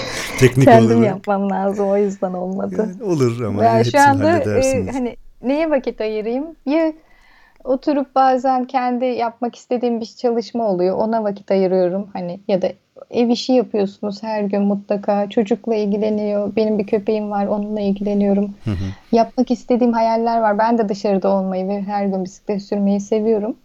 Teknik 0.38 0.64
Kendim 0.68 0.96
olarak. 0.96 1.06
yapmam 1.06 1.50
lazım, 1.50 1.88
o 1.88 1.96
yüzden 1.96 2.32
olmadı. 2.32 2.74
Yani 2.78 3.02
olur 3.02 3.40
ama 3.40 3.64
yani 3.64 3.84
şu 3.90 4.00
anda 4.00 4.58
e, 4.58 4.90
hani 4.92 5.16
neye 5.42 5.70
vakit 5.70 6.00
ayırayım? 6.00 6.44
Ya 6.66 6.92
oturup 7.64 8.14
bazen 8.14 8.64
kendi 8.64 9.04
yapmak 9.04 9.56
istediğim 9.56 10.00
bir 10.00 10.06
çalışma 10.06 10.68
oluyor. 10.68 10.96
Ona 10.96 11.24
vakit 11.24 11.50
ayırıyorum. 11.50 12.08
Hani 12.12 12.40
ya 12.48 12.62
da 12.62 12.68
ev 13.10 13.28
işi 13.28 13.52
yapıyorsunuz 13.52 14.22
her 14.22 14.42
gün 14.42 14.62
mutlaka. 14.62 15.30
Çocukla 15.30 15.74
ilgileniyor. 15.74 16.56
Benim 16.56 16.78
bir 16.78 16.86
köpeğim 16.86 17.30
var 17.30 17.46
onunla 17.46 17.80
ilgileniyorum. 17.80 18.54
Hı 18.64 18.70
hı. 18.70 18.84
Yapmak 19.12 19.50
istediğim 19.50 19.92
hayaller 19.92 20.40
var. 20.40 20.58
Ben 20.58 20.78
de 20.78 20.88
dışarıda 20.88 21.28
olmayı 21.28 21.68
ve 21.68 21.82
her 21.82 22.06
gün 22.06 22.24
bisiklet 22.24 22.62
sürmeyi 22.62 23.00
seviyorum. 23.00 23.56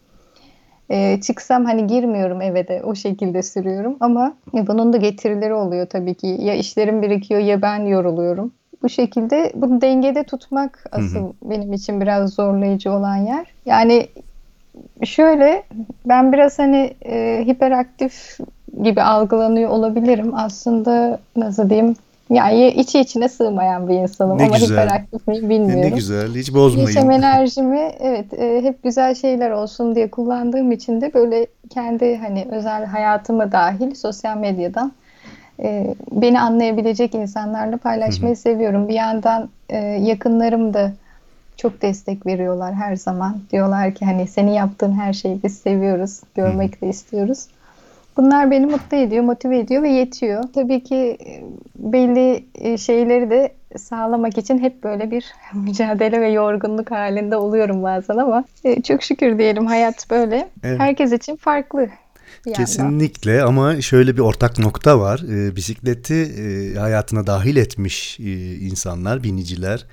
Ee, 0.92 1.20
çıksam 1.22 1.66
hani 1.66 1.88
girmiyorum 1.88 2.42
eve 2.42 2.68
de 2.68 2.82
o 2.84 2.96
şekilde 2.96 3.44
sürüyorum 3.44 3.98
ama 4.00 4.34
bunun 4.54 4.94
da 4.94 4.98
getirileri 4.98 5.54
oluyor 5.54 5.88
tabii 5.90 6.14
ki. 6.14 6.28
Ya 6.28 6.56
işlerim 6.56 7.02
birikiyor 7.02 7.42
ya 7.42 7.62
ben 7.62 7.80
yoruluyorum. 7.86 8.52
Bu 8.86 8.90
şekilde 8.90 9.52
bunu 9.56 9.82
dengede 9.82 10.24
tutmak 10.24 10.84
asıl 10.92 11.16
hı 11.16 11.20
hı. 11.20 11.34
benim 11.42 11.74
için 11.74 12.02
biraz 12.02 12.34
zorlayıcı 12.34 12.92
olan 12.92 13.16
yer. 13.16 13.46
Yani 13.66 14.08
şöyle 15.04 15.64
ben 16.06 16.34
biraz 16.34 16.60
hani 16.60 16.94
e, 17.06 17.44
hiperaktif 17.48 18.38
gibi 18.84 19.02
algılanıyor 19.02 19.70
olabilirim. 19.70 20.32
Aslında 20.36 21.20
nasıl 21.36 21.70
diyeyim 21.70 21.96
yani 22.30 22.68
içi 22.68 23.00
içine 23.00 23.30
sığmayan 23.30 23.88
bir 23.88 23.94
insanım 23.94 24.38
ne 24.38 24.44
ama 24.44 24.58
güzel. 24.58 24.70
hiperaktif 24.70 25.28
miyim 25.28 25.50
bilmiyorum. 25.50 25.82
Ne 25.82 25.90
güzel 25.90 26.36
hiç 26.36 26.54
bozmayın. 26.54 26.88
Yaşam 26.88 27.12
enerjimi 27.12 27.92
evet 28.00 28.34
e, 28.34 28.62
hep 28.62 28.84
güzel 28.84 29.16
şeyler 29.16 29.52
olsun 29.52 29.96
diye 29.96 30.10
kullandığım 30.10 30.72
için 30.72 31.02
de 31.02 31.14
böyle 31.14 31.48
kendi 31.70 32.18
hani 32.18 32.48
özel 32.52 32.86
hayatımı 32.86 33.52
dahil 33.52 33.96
sosyal 33.96 34.38
medyadan 34.38 34.92
e, 35.60 35.96
beni 36.12 36.40
anlayabilecek 36.40 37.16
insanlarla 37.16 37.78
paylaşmayı 37.78 38.36
Hı-hı. 38.36 38.42
seviyorum. 38.42 38.88
Bir 38.88 38.94
yandan 38.94 39.50
e, 39.70 39.78
yakınlarım 39.78 40.74
da 40.74 40.94
çok 41.58 41.82
destek 41.82 42.26
veriyorlar 42.26 42.74
her 42.74 42.96
zaman. 42.96 43.38
Diyorlar 43.52 43.94
ki 43.94 44.06
hani 44.06 44.28
senin 44.28 44.52
yaptığın 44.52 44.92
her 44.92 45.14
şeyi 45.14 45.44
biz 45.44 45.58
seviyoruz, 45.58 46.22
görmek 46.36 46.82
de 46.82 46.90
istiyoruz. 46.90 47.48
Bunlar 48.18 48.52
beni 48.52 48.66
mutlu 48.66 48.98
ediyor, 48.98 49.24
motive 49.24 49.60
ediyor 49.60 49.84
ve 49.84 49.90
yetiyor. 49.90 50.44
Tabii 50.54 50.84
ki 50.84 51.18
e, 51.26 51.44
belli 51.76 52.46
e, 52.56 52.78
şeyleri 52.78 53.30
de 53.30 53.54
sağlamak 53.78 54.38
için 54.38 54.58
hep 54.58 54.84
böyle 54.84 55.12
bir 55.12 55.26
mücadele 55.54 56.22
ve 56.22 56.30
yorgunluk 56.30 56.92
halinde 56.92 57.36
oluyorum 57.36 57.84
bazen 57.84 58.18
ama 58.18 58.44
e, 58.64 58.82
çok 58.82 59.04
şükür 59.04 59.38
diyelim 59.38 59.66
hayat 59.66 60.10
böyle. 60.10 60.48
Evet. 60.64 60.80
Herkes 60.80 61.12
için 61.12 61.36
farklı. 61.36 61.88
Kesinlikle 62.54 63.44
ama 63.44 63.82
şöyle 63.82 64.14
bir 64.18 64.22
ortak 64.22 64.60
nokta 64.60 65.00
var. 65.00 65.20
E, 65.20 65.56
bisikleti 65.56 66.14
e, 66.14 66.76
hayatına 66.80 67.28
dahil 67.28 67.56
etmiş 67.56 68.20
e, 68.20 68.56
insanlar, 68.56 69.24
biniciler. 69.24 69.86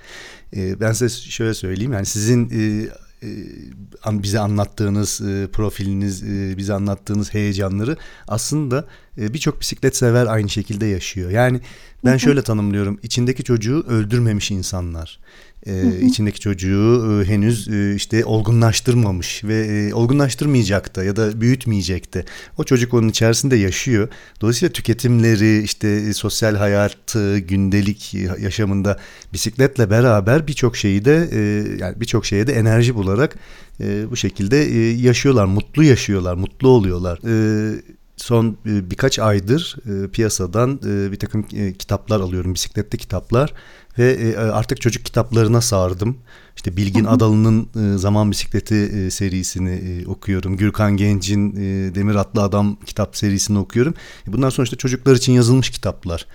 E, 0.56 0.80
ben 0.80 0.92
size 0.92 1.30
şöyle 1.30 1.54
söyleyeyim 1.54 1.92
yani 1.92 2.06
sizin 2.06 2.50
e, 2.50 2.88
e, 3.22 4.22
bize 4.22 4.38
anlattığınız 4.38 5.20
e, 5.20 5.48
profiliniz, 5.52 6.22
e, 6.22 6.56
bize 6.56 6.74
anlattığınız 6.74 7.34
heyecanları 7.34 7.96
aslında 8.28 8.86
birçok 9.16 9.60
bisiklet 9.60 9.96
sever 9.96 10.26
aynı 10.26 10.48
şekilde 10.48 10.86
yaşıyor. 10.86 11.30
Yani 11.30 11.60
ben 12.04 12.16
şöyle 12.16 12.42
tanımlıyorum. 12.42 13.00
içindeki 13.02 13.44
çocuğu 13.44 13.84
öldürmemiş 13.88 14.50
insanlar 14.50 15.20
e, 15.66 16.00
içindeki 16.00 16.40
çocuğu 16.40 17.22
e, 17.22 17.28
henüz 17.28 17.68
e, 17.68 17.94
işte 17.94 18.24
olgunlaştırmamış 18.24 19.44
ve 19.44 19.66
e, 19.66 19.94
olgunlaştırmayacak 19.94 20.96
da 20.96 21.04
ya 21.04 21.16
da 21.16 21.40
büyütmeyecek 21.40 22.14
de. 22.14 22.24
O 22.58 22.64
çocuk 22.64 22.94
onun 22.94 23.08
içerisinde 23.08 23.56
yaşıyor. 23.56 24.08
Dolayısıyla 24.40 24.72
tüketimleri, 24.72 25.62
işte 25.62 25.88
e, 25.88 26.12
sosyal 26.12 26.54
hayatı, 26.56 27.38
gündelik 27.38 28.14
yaşamında 28.14 28.98
bisikletle 29.32 29.90
beraber 29.90 30.46
birçok 30.46 30.76
şeyi 30.76 31.04
de 31.04 31.28
e, 31.32 31.40
yani 31.78 32.00
birçok 32.00 32.26
şeye 32.26 32.46
de 32.46 32.52
enerji 32.52 32.94
bularak 32.94 33.36
e, 33.80 34.10
bu 34.10 34.16
şekilde 34.16 34.62
e, 34.62 34.78
yaşıyorlar, 34.90 35.44
mutlu 35.44 35.84
yaşıyorlar, 35.84 36.34
mutlu 36.34 36.68
oluyorlar. 36.68 37.18
E, 37.26 37.82
son 38.16 38.56
e, 38.66 38.90
birkaç 38.90 39.18
aydır 39.18 39.76
e, 39.86 40.08
piyasadan 40.08 40.80
e, 40.86 41.12
bir 41.12 41.18
takım 41.18 41.42
kitaplar 41.78 42.20
alıyorum, 42.20 42.54
bisikletli 42.54 42.98
kitaplar 42.98 43.54
ve 43.98 44.38
artık 44.38 44.80
çocuk 44.80 45.04
kitaplarına 45.04 45.60
sardım. 45.60 46.18
İşte 46.56 46.76
Bilgin 46.76 47.04
Adalı'nın 47.04 47.68
Zaman 47.96 48.30
Bisikleti 48.30 49.10
serisini 49.10 50.04
okuyorum. 50.06 50.56
Gürkan 50.56 50.96
Genç'in 50.96 51.56
Demir 51.94 52.14
Atlı 52.14 52.42
Adam 52.42 52.76
kitap 52.86 53.16
serisini 53.16 53.58
okuyorum. 53.58 53.94
Bunlar 54.26 54.50
sonuçta 54.50 54.76
çocuklar 54.76 55.16
için 55.16 55.32
yazılmış 55.32 55.70
kitaplar. 55.70 56.26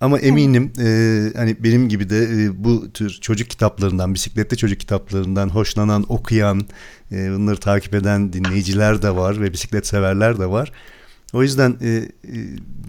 Ama 0.00 0.18
eminim 0.18 0.72
e, 0.80 0.86
hani 1.36 1.56
benim 1.64 1.88
gibi 1.88 2.10
de 2.10 2.22
e, 2.24 2.64
bu 2.64 2.92
tür 2.92 3.10
çocuk 3.10 3.50
kitaplarından, 3.50 4.14
bisikletli 4.14 4.56
çocuk 4.56 4.80
kitaplarından 4.80 5.48
hoşlanan, 5.48 6.04
okuyan, 6.08 6.66
e, 7.12 7.32
bunları 7.32 7.56
takip 7.56 7.94
eden 7.94 8.32
dinleyiciler 8.32 9.02
de 9.02 9.16
var 9.16 9.40
ve 9.40 9.52
bisiklet 9.52 9.86
severler 9.86 10.38
de 10.38 10.46
var. 10.46 10.72
O 11.34 11.42
yüzden 11.42 11.70
e, 11.70 11.88
e, 11.88 12.38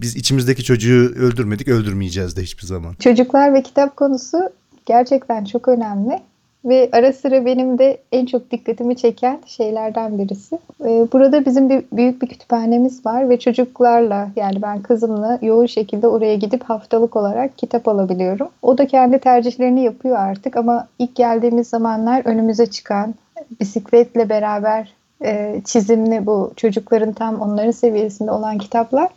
biz 0.00 0.16
içimizdeki 0.16 0.64
çocuğu 0.64 1.14
öldürmedik, 1.16 1.68
öldürmeyeceğiz 1.68 2.36
de 2.36 2.42
hiçbir 2.42 2.66
zaman. 2.66 2.94
Çocuklar 3.00 3.54
ve 3.54 3.62
kitap 3.62 3.96
konusu 3.96 4.38
gerçekten 4.86 5.44
çok 5.44 5.68
önemli 5.68 6.18
ve 6.64 6.88
ara 6.92 7.12
sıra 7.12 7.46
benim 7.46 7.78
de 7.78 7.98
en 8.12 8.26
çok 8.26 8.50
dikkatimi 8.50 8.96
çeken 8.96 9.40
şeylerden 9.46 10.18
birisi. 10.18 10.58
E, 10.84 10.88
burada 11.12 11.46
bizim 11.46 11.70
bir 11.70 11.84
büyük 11.92 12.22
bir 12.22 12.26
kütüphanemiz 12.26 13.06
var 13.06 13.28
ve 13.28 13.38
çocuklarla 13.38 14.30
yani 14.36 14.62
ben 14.62 14.82
kızımla 14.82 15.38
yoğun 15.42 15.66
şekilde 15.66 16.06
oraya 16.06 16.34
gidip 16.34 16.62
haftalık 16.62 17.16
olarak 17.16 17.58
kitap 17.58 17.88
alabiliyorum. 17.88 18.48
O 18.62 18.78
da 18.78 18.86
kendi 18.86 19.18
tercihlerini 19.18 19.84
yapıyor 19.84 20.16
artık 20.16 20.56
ama 20.56 20.88
ilk 20.98 21.14
geldiğimiz 21.14 21.68
zamanlar 21.68 22.22
önümüze 22.24 22.66
çıkan 22.66 23.14
bisikletle 23.60 24.28
beraber 24.28 24.94
e, 25.24 25.60
çizimli 25.64 26.26
bu 26.26 26.52
çocukların 26.56 27.12
tam 27.12 27.40
onların 27.40 27.70
seviyesinde 27.70 28.30
olan 28.30 28.58
kitaplar. 28.58 29.08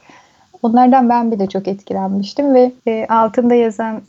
Onlardan 0.63 1.09
ben 1.09 1.31
bile 1.31 1.47
çok 1.47 1.67
etkilenmiştim 1.67 2.53
ve 2.53 2.71
e, 2.87 3.05
altında 3.09 3.55
yazan 3.55 4.01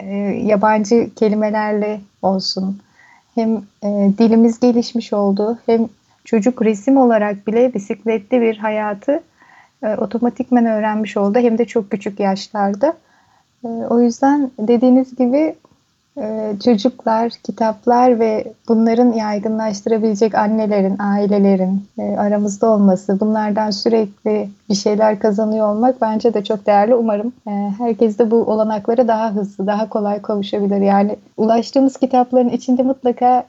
e, 0.00 0.06
yabancı 0.44 1.10
kelimelerle 1.14 2.00
olsun 2.22 2.78
hem 3.34 3.56
e, 3.82 4.10
dilimiz 4.18 4.60
gelişmiş 4.60 5.12
oldu 5.12 5.58
hem 5.66 5.88
çocuk 6.24 6.62
resim 6.62 6.96
olarak 6.96 7.46
bile 7.46 7.74
bisikletli 7.74 8.40
bir 8.40 8.56
hayatı 8.56 9.22
e, 9.82 9.94
otomatikmen 9.94 10.66
öğrenmiş 10.66 11.16
oldu 11.16 11.38
hem 11.38 11.58
de 11.58 11.64
çok 11.64 11.90
küçük 11.90 12.20
yaşlarda. 12.20 12.94
E, 13.64 13.68
o 13.68 14.00
yüzden 14.00 14.50
dediğiniz 14.58 15.16
gibi 15.16 15.54
çocuklar, 16.64 17.32
kitaplar 17.44 18.20
ve 18.20 18.52
bunların 18.68 19.12
yaygınlaştırabilecek 19.12 20.34
annelerin, 20.34 20.96
ailelerin 20.98 21.84
e, 21.98 22.02
aramızda 22.02 22.66
olması, 22.66 23.20
bunlardan 23.20 23.70
sürekli 23.70 24.48
bir 24.70 24.74
şeyler 24.74 25.18
kazanıyor 25.18 25.68
olmak 25.68 26.00
bence 26.00 26.34
de 26.34 26.44
çok 26.44 26.66
değerli. 26.66 26.94
Umarım 26.94 27.32
e, 27.48 27.50
herkes 27.78 28.18
de 28.18 28.30
bu 28.30 28.36
olanaklara 28.36 29.08
daha 29.08 29.34
hızlı, 29.34 29.66
daha 29.66 29.88
kolay 29.88 30.22
kavuşabilir. 30.22 30.80
Yani 30.80 31.16
ulaştığımız 31.36 31.96
kitapların 31.96 32.48
içinde 32.48 32.82
mutlaka 32.82 33.44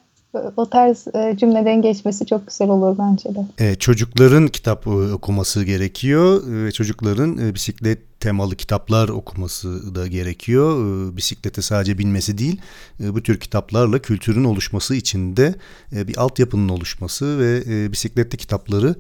o 0.58 0.66
tarz 0.66 1.08
e, 1.16 1.38
cümleden 1.38 1.82
geçmesi 1.82 2.26
çok 2.26 2.48
güzel 2.48 2.70
olur 2.70 2.98
bence 3.00 3.36
de. 3.36 3.46
E, 3.66 3.76
çocukların 3.76 4.48
kitap 4.48 4.88
e, 4.88 4.90
okuması 4.90 5.64
gerekiyor 5.64 6.42
çocukların 6.72 7.38
e, 7.38 7.56
bisiklet 7.56 8.09
temalı 8.20 8.56
kitaplar 8.56 9.10
okuması 9.10 9.96
da 9.96 10.08
gerekiyor. 10.08 10.70
E, 11.14 11.18
bisiklete 11.18 11.62
sadece 11.62 11.98
binmesi 11.98 12.38
değil, 12.38 12.62
e, 13.04 13.14
bu 13.14 13.24
tür 13.24 13.40
kitaplarla 13.40 14.00
kültürün 14.00 14.44
oluşması 14.44 14.96
için 14.96 15.38
de 15.38 15.56
e, 15.96 16.08
bir 16.08 16.18
altyapının 16.18 16.70
oluşması 16.70 17.40
ve 17.40 17.64
e, 17.68 17.92
bisikletli 17.92 18.38
kitapları 18.38 18.96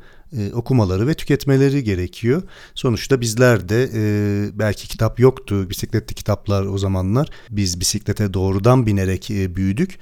okumaları 0.53 1.07
ve 1.07 1.13
tüketmeleri 1.13 1.83
gerekiyor. 1.83 2.41
Sonuçta 2.75 3.21
bizler 3.21 3.69
de 3.69 3.89
belki 4.53 4.87
kitap 4.87 5.19
yoktu, 5.19 5.69
bisikletli 5.69 6.15
kitaplar 6.15 6.65
o 6.65 6.77
zamanlar. 6.77 7.29
Biz 7.49 7.79
bisiklete 7.79 8.33
doğrudan 8.33 8.85
binerek 8.85 9.29
büyüdük. 9.29 9.99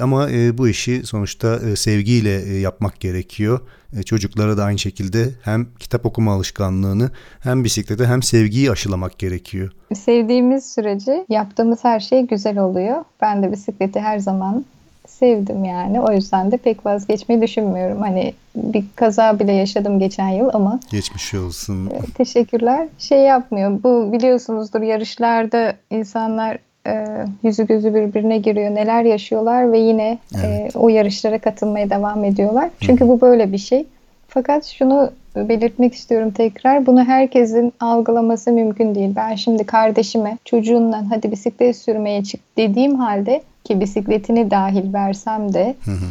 Ama 0.00 0.28
bu 0.58 0.68
işi 0.68 1.02
sonuçta 1.04 1.76
sevgiyle 1.76 2.30
yapmak 2.54 3.00
gerekiyor. 3.00 3.60
E, 3.98 4.02
çocuklara 4.02 4.56
da 4.56 4.64
aynı 4.64 4.78
şekilde 4.78 5.28
hem 5.42 5.66
kitap 5.78 6.06
okuma 6.06 6.32
alışkanlığını 6.32 7.10
hem 7.40 7.64
bisiklete 7.64 8.06
hem 8.06 8.22
sevgiyi 8.22 8.70
aşılamak 8.70 9.18
gerekiyor. 9.18 9.72
Sevdiğimiz 9.94 10.72
sürece 10.72 11.26
yaptığımız 11.28 11.84
her 11.84 12.00
şey 12.00 12.26
güzel 12.26 12.58
oluyor. 12.58 13.04
Ben 13.20 13.42
de 13.42 13.52
bisikleti 13.52 14.00
her 14.00 14.18
zaman 14.18 14.64
sevdim 15.06 15.64
yani. 15.64 16.00
O 16.00 16.12
yüzden 16.12 16.52
de 16.52 16.56
pek 16.56 16.86
vazgeçmeyi 16.86 17.42
düşünmüyorum. 17.42 18.00
Hani 18.00 18.34
bir 18.56 18.84
kaza 18.96 19.38
bile 19.38 19.52
yaşadım 19.52 19.98
geçen 19.98 20.28
yıl 20.28 20.50
ama 20.52 20.80
geçmiş 20.90 21.34
olsun. 21.34 21.86
E, 21.86 22.00
teşekkürler. 22.14 22.88
Şey 22.98 23.18
yapmıyor. 23.18 23.82
Bu 23.82 24.12
biliyorsunuzdur 24.12 24.80
yarışlarda 24.82 25.74
insanlar 25.90 26.58
e, 26.86 27.06
yüzü 27.42 27.66
gözü 27.66 27.94
birbirine 27.94 28.38
giriyor. 28.38 28.74
Neler 28.74 29.04
yaşıyorlar 29.04 29.72
ve 29.72 29.78
yine 29.78 30.18
e, 30.34 30.38
evet. 30.46 30.76
e, 30.76 30.78
o 30.78 30.88
yarışlara 30.88 31.38
katılmaya 31.38 31.90
devam 31.90 32.24
ediyorlar. 32.24 32.70
Çünkü 32.80 33.04
Hı. 33.04 33.08
bu 33.08 33.20
böyle 33.20 33.52
bir 33.52 33.58
şey. 33.58 33.86
Fakat 34.28 34.64
şunu 34.64 35.10
belirtmek 35.36 35.94
istiyorum 35.94 36.30
tekrar. 36.30 36.86
Bunu 36.86 37.04
herkesin 37.04 37.72
algılaması 37.80 38.52
mümkün 38.52 38.94
değil. 38.94 39.12
Ben 39.16 39.34
şimdi 39.34 39.64
kardeşime 39.64 40.38
çocuğundan 40.44 41.04
hadi 41.04 41.32
bisiklet 41.32 41.76
sürmeye 41.76 42.24
çık 42.24 42.40
dediğim 42.56 42.94
halde 42.94 43.42
ki 43.64 43.80
bisikletini 43.80 44.50
dahil 44.50 44.92
versem 44.92 45.54
de 45.54 45.74
hı 45.84 45.90
hı. 45.90 46.06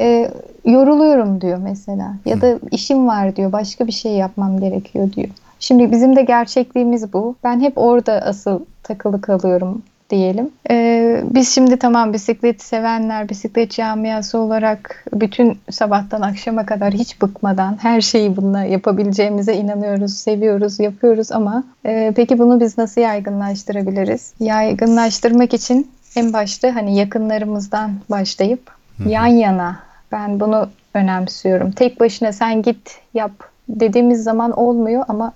E, 0.00 0.30
yoruluyorum 0.64 1.40
diyor 1.40 1.58
mesela. 1.58 2.14
Ya 2.24 2.40
da 2.40 2.58
işim 2.70 3.06
var 3.06 3.36
diyor. 3.36 3.52
Başka 3.52 3.86
bir 3.86 3.92
şey 3.92 4.12
yapmam 4.12 4.60
gerekiyor 4.60 5.12
diyor. 5.12 5.28
Şimdi 5.60 5.90
bizim 5.90 6.16
de 6.16 6.22
gerçekliğimiz 6.22 7.12
bu. 7.12 7.36
Ben 7.44 7.60
hep 7.60 7.78
orada 7.78 8.12
asıl 8.12 8.60
takılı 8.82 9.20
kalıyorum 9.20 9.82
diyelim. 10.10 10.50
Ee, 10.70 11.22
biz 11.24 11.54
şimdi 11.54 11.76
tamam 11.76 12.12
bisiklet 12.12 12.62
sevenler, 12.62 13.28
bisiklet 13.28 13.70
camiası 13.70 14.38
olarak 14.38 15.04
bütün 15.12 15.58
sabahtan 15.70 16.20
akşama 16.20 16.66
kadar 16.66 16.92
hiç 16.92 17.22
bıkmadan 17.22 17.78
her 17.82 18.00
şeyi 18.00 18.36
bununla 18.36 18.64
yapabileceğimize 18.64 19.54
inanıyoruz, 19.54 20.14
seviyoruz, 20.14 20.80
yapıyoruz 20.80 21.32
ama 21.32 21.64
e, 21.86 22.12
peki 22.16 22.38
bunu 22.38 22.60
biz 22.60 22.78
nasıl 22.78 23.00
yaygınlaştırabiliriz? 23.00 24.32
Yaygınlaştırmak 24.40 25.54
için 25.54 25.90
en 26.16 26.32
başta 26.32 26.74
hani 26.74 26.96
yakınlarımızdan 26.96 27.90
başlayıp 28.10 28.70
Hı-hı. 28.98 29.08
yan 29.08 29.26
yana 29.26 29.76
ben 30.12 30.40
bunu 30.40 30.68
önemsiyorum. 30.94 31.70
Tek 31.70 32.00
başına 32.00 32.32
sen 32.32 32.62
git 32.62 33.00
yap 33.14 33.32
dediğimiz 33.68 34.22
zaman 34.22 34.52
olmuyor 34.52 35.04
ama 35.08 35.32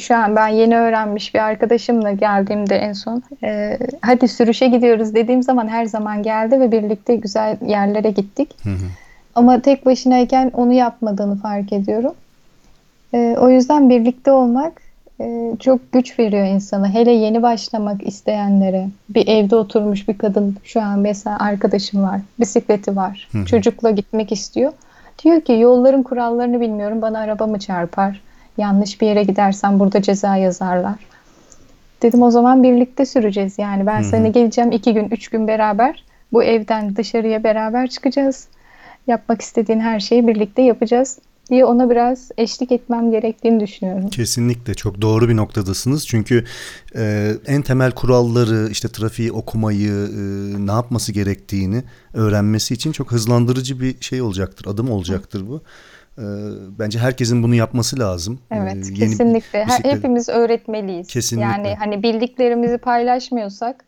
şu 0.00 0.16
an 0.16 0.36
ben 0.36 0.48
yeni 0.48 0.76
öğrenmiş 0.76 1.34
bir 1.34 1.38
arkadaşımla 1.38 2.12
geldiğimde 2.12 2.76
en 2.76 2.92
son 2.92 3.22
e, 3.44 3.78
hadi 4.00 4.28
sürüşe 4.28 4.68
gidiyoruz 4.68 5.14
dediğim 5.14 5.42
zaman 5.42 5.68
her 5.68 5.84
zaman 5.84 6.22
geldi 6.22 6.60
ve 6.60 6.72
birlikte 6.72 7.16
güzel 7.16 7.56
yerlere 7.66 8.10
gittik. 8.10 8.54
Hı 8.62 8.70
hı. 8.70 8.88
Ama 9.34 9.60
tek 9.60 9.86
başınayken 9.86 10.50
onu 10.54 10.72
yapmadığını 10.72 11.36
fark 11.36 11.72
ediyorum. 11.72 12.14
E, 13.14 13.36
o 13.40 13.48
yüzden 13.48 13.90
birlikte 13.90 14.32
olmak 14.32 14.82
e, 15.20 15.56
çok 15.60 15.92
güç 15.92 16.18
veriyor 16.18 16.46
insana. 16.46 16.88
Hele 16.88 17.12
yeni 17.12 17.42
başlamak 17.42 18.06
isteyenlere. 18.06 18.88
Bir 19.08 19.28
evde 19.28 19.56
oturmuş 19.56 20.08
bir 20.08 20.18
kadın 20.18 20.56
şu 20.64 20.82
an 20.82 20.98
mesela 20.98 21.38
arkadaşım 21.38 22.02
var. 22.02 22.20
Bisikleti 22.40 22.96
var. 22.96 23.28
Hı 23.32 23.38
hı. 23.38 23.44
Çocukla 23.44 23.90
gitmek 23.90 24.32
istiyor. 24.32 24.72
Diyor 25.24 25.40
ki 25.40 25.52
yolların 25.52 26.02
kurallarını 26.02 26.60
bilmiyorum. 26.60 27.02
Bana 27.02 27.18
araba 27.18 27.46
mı 27.46 27.58
çarpar? 27.58 28.20
Yanlış 28.58 29.00
bir 29.00 29.06
yere 29.06 29.22
gidersen 29.22 29.78
burada 29.78 30.02
ceza 30.02 30.36
yazarlar. 30.36 30.94
Dedim 32.02 32.22
o 32.22 32.30
zaman 32.30 32.62
birlikte 32.62 33.06
süreceğiz. 33.06 33.58
Yani 33.58 33.86
ben 33.86 34.00
Hı-hı. 34.00 34.08
sana 34.10 34.28
geleceğim 34.28 34.72
iki 34.72 34.94
gün, 34.94 35.08
üç 35.10 35.28
gün 35.28 35.48
beraber. 35.48 36.04
Bu 36.32 36.44
evden 36.44 36.96
dışarıya 36.96 37.44
beraber 37.44 37.88
çıkacağız. 37.90 38.48
Yapmak 39.06 39.42
istediğin 39.42 39.80
her 39.80 40.00
şeyi 40.00 40.26
birlikte 40.26 40.62
yapacağız 40.62 41.18
diye 41.50 41.64
ona 41.64 41.90
biraz 41.90 42.30
eşlik 42.38 42.72
etmem 42.72 43.10
gerektiğini 43.10 43.60
düşünüyorum. 43.60 44.08
Kesinlikle 44.08 44.74
çok 44.74 45.02
doğru 45.02 45.28
bir 45.28 45.36
noktadasınız. 45.36 46.06
Çünkü 46.06 46.44
e, 46.96 47.32
en 47.46 47.62
temel 47.62 47.92
kuralları 47.92 48.68
işte 48.70 48.88
trafiği 48.88 49.32
okumayı 49.32 49.92
e, 49.92 50.20
ne 50.66 50.72
yapması 50.72 51.12
gerektiğini 51.12 51.82
öğrenmesi 52.14 52.74
için 52.74 52.92
çok 52.92 53.12
hızlandırıcı 53.12 53.80
bir 53.80 54.00
şey 54.00 54.22
olacaktır. 54.22 54.66
Adım 54.66 54.90
olacaktır 54.90 55.48
bu. 55.48 55.62
E, 56.18 56.24
bence 56.78 56.98
herkesin 56.98 57.42
bunu 57.42 57.54
yapması 57.54 57.98
lazım. 57.98 58.38
E, 58.50 58.56
evet 58.56 58.90
ee, 58.90 58.94
kesinlikle. 58.94 59.66
Bisiklet... 59.66 59.94
Hepimiz 59.94 60.28
öğretmeliyiz. 60.28 61.06
Kesinlikle. 61.06 61.46
Yani 61.46 61.74
hani 61.74 62.02
bildiklerimizi 62.02 62.78
paylaşmıyorsak 62.78 63.84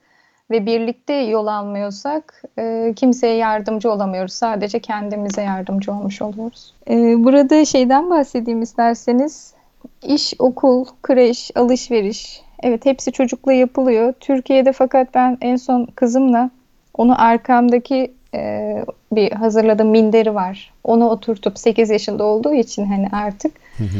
ve 0.50 0.66
birlikte 0.66 1.14
yol 1.14 1.46
almıyorsak 1.46 2.42
e, 2.58 2.92
kimseye 2.96 3.36
yardımcı 3.36 3.90
olamıyoruz. 3.90 4.32
Sadece 4.32 4.78
kendimize 4.78 5.42
yardımcı 5.42 5.92
olmuş 5.92 6.22
oluyoruz. 6.22 6.74
E, 6.90 6.94
burada 7.24 7.64
şeyden 7.64 8.10
bahsedeyim 8.10 8.62
isterseniz. 8.62 9.54
İş, 10.02 10.34
okul, 10.38 10.84
kreş, 11.02 11.50
alışveriş. 11.54 12.42
Evet 12.62 12.86
hepsi 12.86 13.12
çocukla 13.12 13.52
yapılıyor. 13.52 14.14
Türkiye'de 14.20 14.72
fakat 14.72 15.14
ben 15.14 15.38
en 15.40 15.56
son 15.56 15.86
kızımla 15.86 16.50
onu 16.94 17.22
arkamdaki 17.22 18.12
e, 18.34 18.84
bir 19.12 19.32
hazırladığım 19.32 19.88
minderi 19.88 20.34
var. 20.34 20.72
Onu 20.84 21.08
oturtup 21.08 21.58
8 21.58 21.90
yaşında 21.90 22.24
olduğu 22.24 22.54
için 22.54 22.84
hani 22.84 23.08
artık 23.12 23.52
hı 23.78 23.84
hı. 23.84 23.98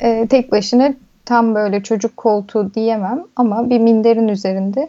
E, 0.00 0.26
tek 0.26 0.52
başına 0.52 0.94
tam 1.24 1.54
böyle 1.54 1.82
çocuk 1.82 2.16
koltuğu 2.16 2.74
diyemem 2.74 3.24
ama 3.36 3.70
bir 3.70 3.78
minderin 3.78 4.28
üzerinde 4.28 4.88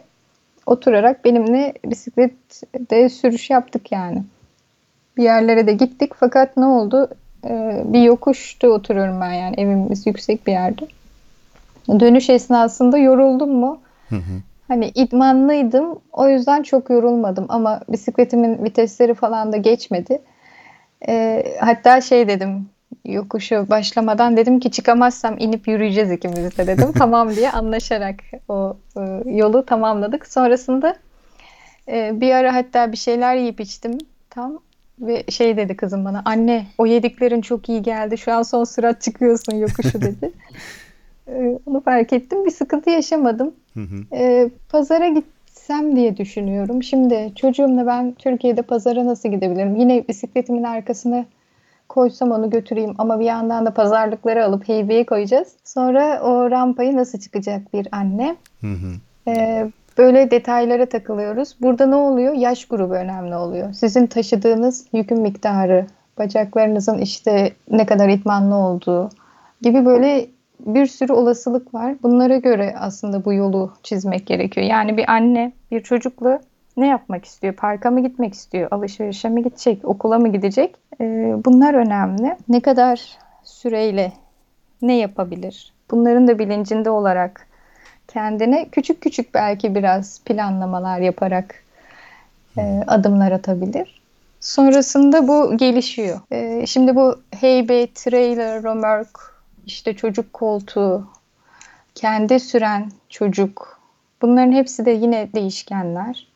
oturarak 0.66 1.24
benimle 1.24 1.74
bisiklette 1.84 3.08
sürüş 3.08 3.50
yaptık 3.50 3.92
yani. 3.92 4.22
Bir 5.16 5.22
yerlere 5.22 5.66
de 5.66 5.72
gittik 5.72 6.12
fakat 6.14 6.56
ne 6.56 6.64
oldu? 6.64 7.08
Ee, 7.44 7.82
bir 7.84 8.02
yokuşta 8.02 8.68
oturuyorum 8.68 9.20
ben 9.20 9.32
yani 9.32 9.54
evimiz 9.60 10.06
yüksek 10.06 10.46
bir 10.46 10.52
yerde. 10.52 10.86
Dönüş 12.00 12.30
esnasında 12.30 12.98
yoruldum 12.98 13.50
mu? 13.50 13.80
Hı 14.08 14.16
hı. 14.16 14.42
Hani 14.68 14.88
idmanlıydım 14.94 16.00
o 16.12 16.28
yüzden 16.28 16.62
çok 16.62 16.90
yorulmadım 16.90 17.46
ama 17.48 17.80
bisikletimin 17.88 18.64
vitesleri 18.64 19.14
falan 19.14 19.52
da 19.52 19.56
geçmedi. 19.56 20.22
Ee, 21.08 21.44
hatta 21.60 22.00
şey 22.00 22.28
dedim 22.28 22.68
yokuşu 23.04 23.66
başlamadan 23.70 24.36
dedim 24.36 24.60
ki 24.60 24.70
çıkamazsam 24.70 25.36
inip 25.38 25.68
yürüyeceğiz 25.68 26.12
ikimiz 26.12 26.58
de 26.58 26.66
dedim. 26.66 26.92
tamam 26.98 27.30
diye 27.36 27.50
anlaşarak 27.50 28.16
o 28.48 28.76
e, 28.96 29.00
yolu 29.30 29.66
tamamladık. 29.66 30.26
Sonrasında 30.26 30.96
e, 31.88 32.20
bir 32.20 32.32
ara 32.32 32.54
hatta 32.54 32.92
bir 32.92 32.96
şeyler 32.96 33.36
yiyip 33.36 33.60
içtim 33.60 33.98
tam 34.30 34.58
ve 35.00 35.24
şey 35.28 35.56
dedi 35.56 35.76
kızım 35.76 36.04
bana 36.04 36.22
anne 36.24 36.66
o 36.78 36.86
yediklerin 36.86 37.40
çok 37.40 37.68
iyi 37.68 37.82
geldi 37.82 38.18
şu 38.18 38.32
an 38.32 38.42
son 38.42 38.64
sürat 38.64 39.02
çıkıyorsun 39.02 39.56
yokuşu 39.56 40.00
dedi. 40.00 40.32
e, 41.28 41.58
onu 41.66 41.80
fark 41.80 42.12
ettim 42.12 42.44
bir 42.44 42.50
sıkıntı 42.50 42.90
yaşamadım. 42.90 43.54
E, 44.12 44.50
pazara 44.68 45.08
gitsem 45.08 45.96
diye 45.96 46.16
düşünüyorum. 46.16 46.82
Şimdi 46.82 47.32
çocuğumla 47.34 47.86
ben 47.86 48.12
Türkiye'de 48.12 48.62
pazara 48.62 49.06
nasıl 49.06 49.28
gidebilirim? 49.28 49.76
Yine 49.76 50.08
bisikletimin 50.08 50.62
arkasına 50.62 51.24
koysam 51.88 52.30
onu 52.30 52.50
götüreyim 52.50 52.94
ama 52.98 53.20
bir 53.20 53.24
yandan 53.24 53.66
da 53.66 53.74
pazarlıkları 53.74 54.44
alıp 54.44 54.68
heybeye 54.68 55.06
koyacağız. 55.06 55.48
Sonra 55.64 56.20
o 56.22 56.50
rampayı 56.50 56.96
nasıl 56.96 57.18
çıkacak 57.18 57.74
bir 57.74 57.88
anne? 57.92 58.36
Hı 58.60 58.66
hı. 58.66 58.92
Ee, 59.28 59.70
böyle 59.98 60.30
detaylara 60.30 60.86
takılıyoruz. 60.86 61.56
Burada 61.60 61.86
ne 61.86 61.94
oluyor? 61.94 62.34
Yaş 62.34 62.64
grubu 62.64 62.94
önemli 62.94 63.36
oluyor. 63.36 63.72
Sizin 63.72 64.06
taşıdığınız 64.06 64.86
yükün 64.92 65.20
miktarı, 65.20 65.86
bacaklarınızın 66.18 66.98
işte 66.98 67.52
ne 67.70 67.86
kadar 67.86 68.08
itmanlı 68.08 68.54
olduğu 68.54 69.10
gibi 69.62 69.86
böyle 69.86 70.26
bir 70.60 70.86
sürü 70.86 71.12
olasılık 71.12 71.74
var. 71.74 71.94
Bunlara 72.02 72.36
göre 72.36 72.74
aslında 72.78 73.24
bu 73.24 73.32
yolu 73.32 73.72
çizmek 73.82 74.26
gerekiyor. 74.26 74.66
Yani 74.66 74.96
bir 74.96 75.10
anne 75.10 75.52
bir 75.70 75.80
çocukla 75.80 76.40
ne 76.76 76.86
yapmak 76.86 77.24
istiyor? 77.24 77.54
Parka 77.54 77.90
mı 77.90 78.00
gitmek 78.00 78.34
istiyor? 78.34 78.68
Alışverişe 78.70 79.28
mi 79.28 79.42
gidecek? 79.42 79.84
Okula 79.84 80.18
mı 80.18 80.28
gidecek? 80.28 80.76
Ee, 81.00 81.34
bunlar 81.44 81.74
önemli. 81.74 82.36
Ne 82.48 82.60
kadar 82.60 83.18
süreyle 83.44 84.12
ne 84.82 84.96
yapabilir? 84.96 85.72
Bunların 85.90 86.28
da 86.28 86.38
bilincinde 86.38 86.90
olarak 86.90 87.46
kendine 88.08 88.68
küçük 88.68 89.00
küçük 89.00 89.34
belki 89.34 89.74
biraz 89.74 90.20
planlamalar 90.24 91.00
yaparak 91.00 91.54
e, 92.58 92.82
adımlar 92.86 93.32
atabilir. 93.32 94.00
Sonrasında 94.40 95.28
bu 95.28 95.56
gelişiyor. 95.56 96.20
Ee, 96.32 96.66
şimdi 96.66 96.96
bu 96.96 97.20
heybe, 97.40 97.86
trailer, 97.94 98.62
römork, 98.62 99.37
işte 99.68 99.94
çocuk 99.96 100.32
koltuğu, 100.32 101.06
kendi 101.94 102.40
süren 102.40 102.90
çocuk. 103.08 103.80
Bunların 104.22 104.52
hepsi 104.52 104.86
de 104.86 104.90
yine 104.90 105.28
değişkenler. 105.34 106.26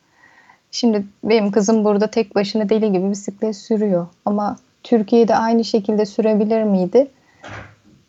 Şimdi 0.70 1.06
benim 1.24 1.50
kızım 1.50 1.84
burada 1.84 2.06
tek 2.06 2.34
başına 2.34 2.68
deli 2.68 2.92
gibi 2.92 3.10
bisiklet 3.10 3.56
sürüyor. 3.56 4.06
Ama 4.24 4.56
Türkiye'de 4.82 5.36
aynı 5.36 5.64
şekilde 5.64 6.06
sürebilir 6.06 6.62
miydi? 6.62 7.10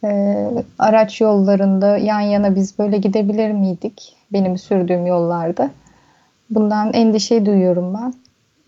Ee, 0.04 0.50
araç 0.80 1.22
yollarında 1.22 1.98
yan 1.98 2.20
yana 2.20 2.56
biz 2.56 2.80
böyle 2.80 2.98
gidebilir 2.98 3.52
miydik? 3.52 4.16
Benim 4.34 4.58
sürdüğüm 4.58 5.06
yollarda. 5.06 5.72
Bundan 6.50 6.94
endişe 6.94 7.46
duyuyorum 7.46 7.94
ben. 7.94 8.14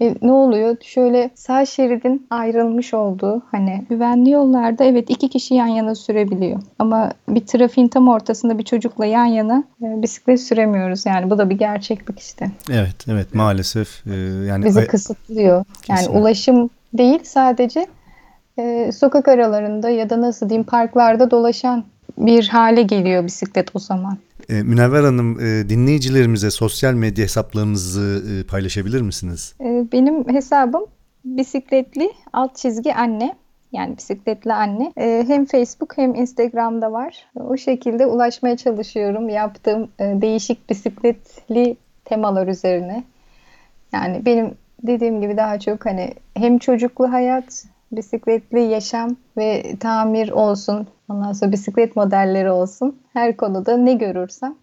E, 0.02 0.16
ne 0.22 0.32
oluyor? 0.32 0.78
Şöyle 0.82 1.30
sağ 1.36 1.66
şeridin 1.66 2.28
ayrılmış 2.30 2.94
olduğu 2.94 3.42
hani 3.52 3.86
güvenli 3.90 4.30
yollarda 4.30 4.84
evet 4.84 5.10
iki 5.10 5.30
kişi 5.30 5.54
yan 5.54 5.68
yana 5.68 5.96
sürebiliyor. 5.96 6.62
Ama 6.80 7.12
bir 7.30 7.46
trafiğin 7.46 7.88
tam 7.88 8.08
ortasında 8.08 8.58
bir 8.58 8.64
çocukla 8.64 9.06
yan 9.06 9.26
yana 9.26 9.64
e, 9.82 10.02
bisiklet 10.02 10.42
süremiyoruz. 10.42 11.06
Yani 11.06 11.30
bu 11.30 11.38
da 11.38 11.50
bir 11.50 11.58
gerçeklik 11.58 12.20
işte. 12.20 12.52
Evet, 12.70 13.06
evet 13.08 13.36
maalesef. 13.36 14.08
e, 14.08 14.16
yani 14.46 14.66
Bizi 14.66 14.88
kısıtlıyor. 14.88 15.66
Yani 15.90 16.00
Kesinlikle. 16.00 16.20
ulaşım 16.20 16.70
değil 16.94 17.20
sadece 17.24 17.88
e, 18.60 18.92
sokak 18.92 19.28
aralarında 19.28 19.90
ya 19.90 20.10
da 20.10 20.22
nasıl 20.22 20.50
diyeyim 20.50 20.66
parklarda 20.66 21.32
dolaşan 21.32 21.84
bir 22.18 22.48
hale 22.48 22.82
geliyor 22.82 23.26
bisiklet 23.26 23.76
o 23.76 23.80
zaman. 23.80 24.18
E, 24.50 24.64
Münevver 24.64 25.04
Hanım 25.04 25.40
e, 25.40 25.70
dinleyicilerimize 25.70 26.52
sosyal 26.52 26.94
medya 26.94 27.24
hesaplarınızı 27.24 28.24
e, 28.32 28.48
paylaşabilir 28.48 29.02
misiniz? 29.02 29.56
Ee, 29.62 29.84
Benim 29.92 30.30
hesabım 30.30 30.86
bisikletli 31.26 32.12
alt 32.34 32.56
çizgi 32.56 32.94
anne. 32.96 33.36
Yani 33.72 33.98
bisikletli 33.98 34.54
anne. 34.54 34.94
Ee, 34.98 35.24
Hem 35.28 35.46
Facebook 35.46 35.98
hem 35.98 36.16
Instagram'da 36.16 36.92
var. 36.92 37.26
O 37.36 37.58
şekilde 37.58 38.06
ulaşmaya 38.06 38.58
çalışıyorum. 38.58 39.30
Yaptığım 39.30 39.90
e, 40.00 40.04
değişik 40.22 40.70
bisikletli 40.70 41.78
temalar 42.06 42.48
üzerine. 42.48 43.04
Yani 43.94 44.26
benim 44.26 44.54
dediğim 44.84 45.22
gibi 45.22 45.38
daha 45.38 45.60
çok 45.60 45.86
hani 45.86 46.14
hem 46.38 46.58
çocuklu 46.58 47.12
hayat, 47.12 47.66
bisikletli 47.92 48.60
yaşam 48.60 49.16
ve 49.38 49.76
tamir 49.80 50.30
olsun. 50.30 50.88
Ondan 51.10 51.34
sonra 51.34 51.52
bisiklet 51.52 51.96
modelleri 51.96 52.52
olsun. 52.52 53.00
Her 53.14 53.38
konuda 53.38 53.78
ne 53.78 53.94
görürsem 53.94 54.56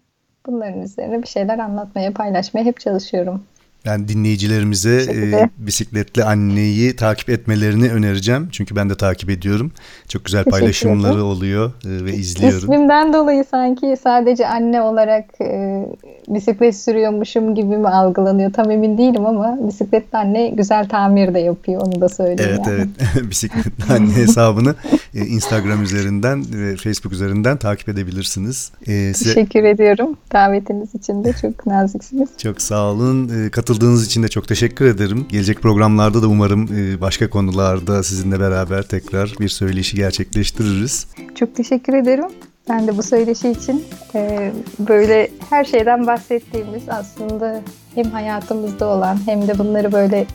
bunların 0.45 0.81
üzerine 0.81 1.21
bir 1.21 1.27
şeyler 1.27 1.59
anlatmaya, 1.59 2.13
paylaşmaya 2.13 2.63
hep 2.65 2.79
çalışıyorum. 2.79 3.43
Ben 3.85 4.07
dinleyicilerimize 4.07 5.01
e, 5.13 5.49
bisikletli 5.57 6.23
anneyi 6.23 6.95
takip 6.95 7.29
etmelerini 7.29 7.91
önereceğim. 7.91 8.47
Çünkü 8.51 8.75
ben 8.75 8.89
de 8.89 8.95
takip 8.95 9.29
ediyorum. 9.29 9.71
Çok 10.07 10.25
güzel 10.25 10.43
paylaşımları 10.43 11.23
oluyor 11.23 11.71
e, 11.85 12.05
ve 12.05 12.13
izliyorum. 12.13 12.57
İsmimden 12.57 13.13
dolayı 13.13 13.43
sanki 13.51 13.95
sadece 14.03 14.47
anne 14.47 14.81
olarak 14.81 15.25
e, 15.41 15.85
bisiklet 16.27 16.75
sürüyormuşum 16.77 17.55
gibi 17.55 17.77
mi 17.77 17.87
algılanıyor 17.87 18.53
tam 18.53 18.71
emin 18.71 18.97
değilim 18.97 19.25
ama 19.25 19.57
bisikletli 19.67 20.17
anne 20.17 20.47
güzel 20.49 20.87
tamir 20.89 21.33
de 21.33 21.39
yapıyor 21.39 21.81
onu 21.81 22.01
da 22.01 22.09
söyleyeyim 22.09 22.51
Evet 22.55 22.67
yani. 22.67 22.87
evet 23.15 23.29
bisikletli 23.29 23.93
anne 23.93 24.15
hesabını 24.15 24.75
e, 25.15 25.19
Instagram 25.19 25.83
üzerinden 25.83 26.45
ve 26.53 26.75
Facebook 26.75 27.13
üzerinden 27.13 27.57
takip 27.57 27.89
edebilirsiniz. 27.89 28.71
E, 28.87 29.13
size 29.13 29.33
Teşekkür 29.33 29.63
ediyorum 29.63 30.17
davetiniz 30.33 30.95
için 30.95 31.23
de 31.23 31.33
çok 31.41 31.65
naziksiniz. 31.67 32.29
çok 32.37 32.61
sağ 32.61 32.83
olun. 32.91 33.45
E, 33.45 33.49
katıldığınız 33.73 34.05
için 34.05 34.23
de 34.23 34.27
çok 34.27 34.47
teşekkür 34.47 34.85
ederim. 34.85 35.25
Gelecek 35.29 35.61
programlarda 35.61 36.21
da 36.21 36.27
umarım 36.27 36.63
e, 36.63 37.01
başka 37.01 37.29
konularda 37.29 38.03
sizinle 38.03 38.39
beraber 38.39 38.83
tekrar 38.83 39.33
bir 39.39 39.49
söyleşi 39.49 39.97
gerçekleştiririz. 39.97 41.07
Çok 41.35 41.55
teşekkür 41.55 41.93
ederim. 41.93 42.25
Ben 42.69 42.87
de 42.87 42.97
bu 42.97 43.03
söyleşi 43.03 43.49
için 43.49 43.83
e, 44.15 44.51
böyle 44.79 45.31
her 45.49 45.65
şeyden 45.65 46.07
bahsettiğimiz 46.07 46.83
aslında 46.89 47.61
hem 47.95 48.05
hayatımızda 48.05 48.87
olan 48.87 49.17
hem 49.25 49.47
de 49.47 49.59
bunları 49.59 49.91
böyle 49.91 50.25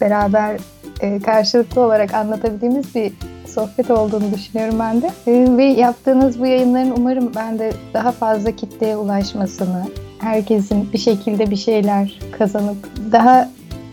beraber 0.00 0.60
e, 1.00 1.20
karşılıklı 1.20 1.80
olarak 1.80 2.14
anlatabildiğimiz 2.14 2.94
bir 2.94 3.12
sohbet 3.50 3.90
olduğunu 3.90 4.34
düşünüyorum 4.34 4.78
ben 4.78 5.02
de. 5.02 5.10
E, 5.26 5.56
ve 5.56 5.64
yaptığınız 5.64 6.40
bu 6.40 6.46
yayınların 6.46 6.94
umarım 6.96 7.32
ben 7.36 7.58
de 7.58 7.72
daha 7.94 8.12
fazla 8.12 8.56
kitleye 8.56 8.96
ulaşmasını, 8.96 9.84
herkesin 10.18 10.92
bir 10.92 10.98
şekilde 10.98 11.50
bir 11.50 11.56
şeyler 11.56 12.20
kazanıp 12.38 12.76
daha 13.12 13.50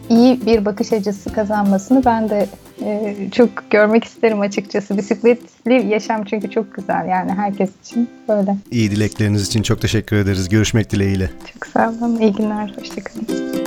iyi 0.09 0.45
bir 0.45 0.65
bakış 0.65 0.93
açısı 0.93 1.33
kazanmasını 1.33 2.05
ben 2.05 2.29
de 2.29 2.47
e, 2.81 3.15
çok 3.31 3.49
görmek 3.69 4.03
isterim 4.03 4.41
açıkçası. 4.41 4.97
Bisikletli 4.97 5.87
yaşam 5.87 6.23
çünkü 6.23 6.51
çok 6.51 6.75
güzel 6.75 7.07
yani 7.09 7.31
herkes 7.31 7.69
için 7.83 8.09
böyle. 8.27 8.57
İyi 8.71 8.91
dilekleriniz 8.91 9.47
için 9.47 9.61
çok 9.61 9.81
teşekkür 9.81 10.15
ederiz. 10.15 10.49
Görüşmek 10.49 10.91
dileğiyle. 10.91 11.29
Çok 11.53 11.65
sağ 11.65 11.89
olun. 11.89 12.19
İyi 12.19 12.33
günler. 12.33 12.73
Hoşçakalın. 12.79 13.66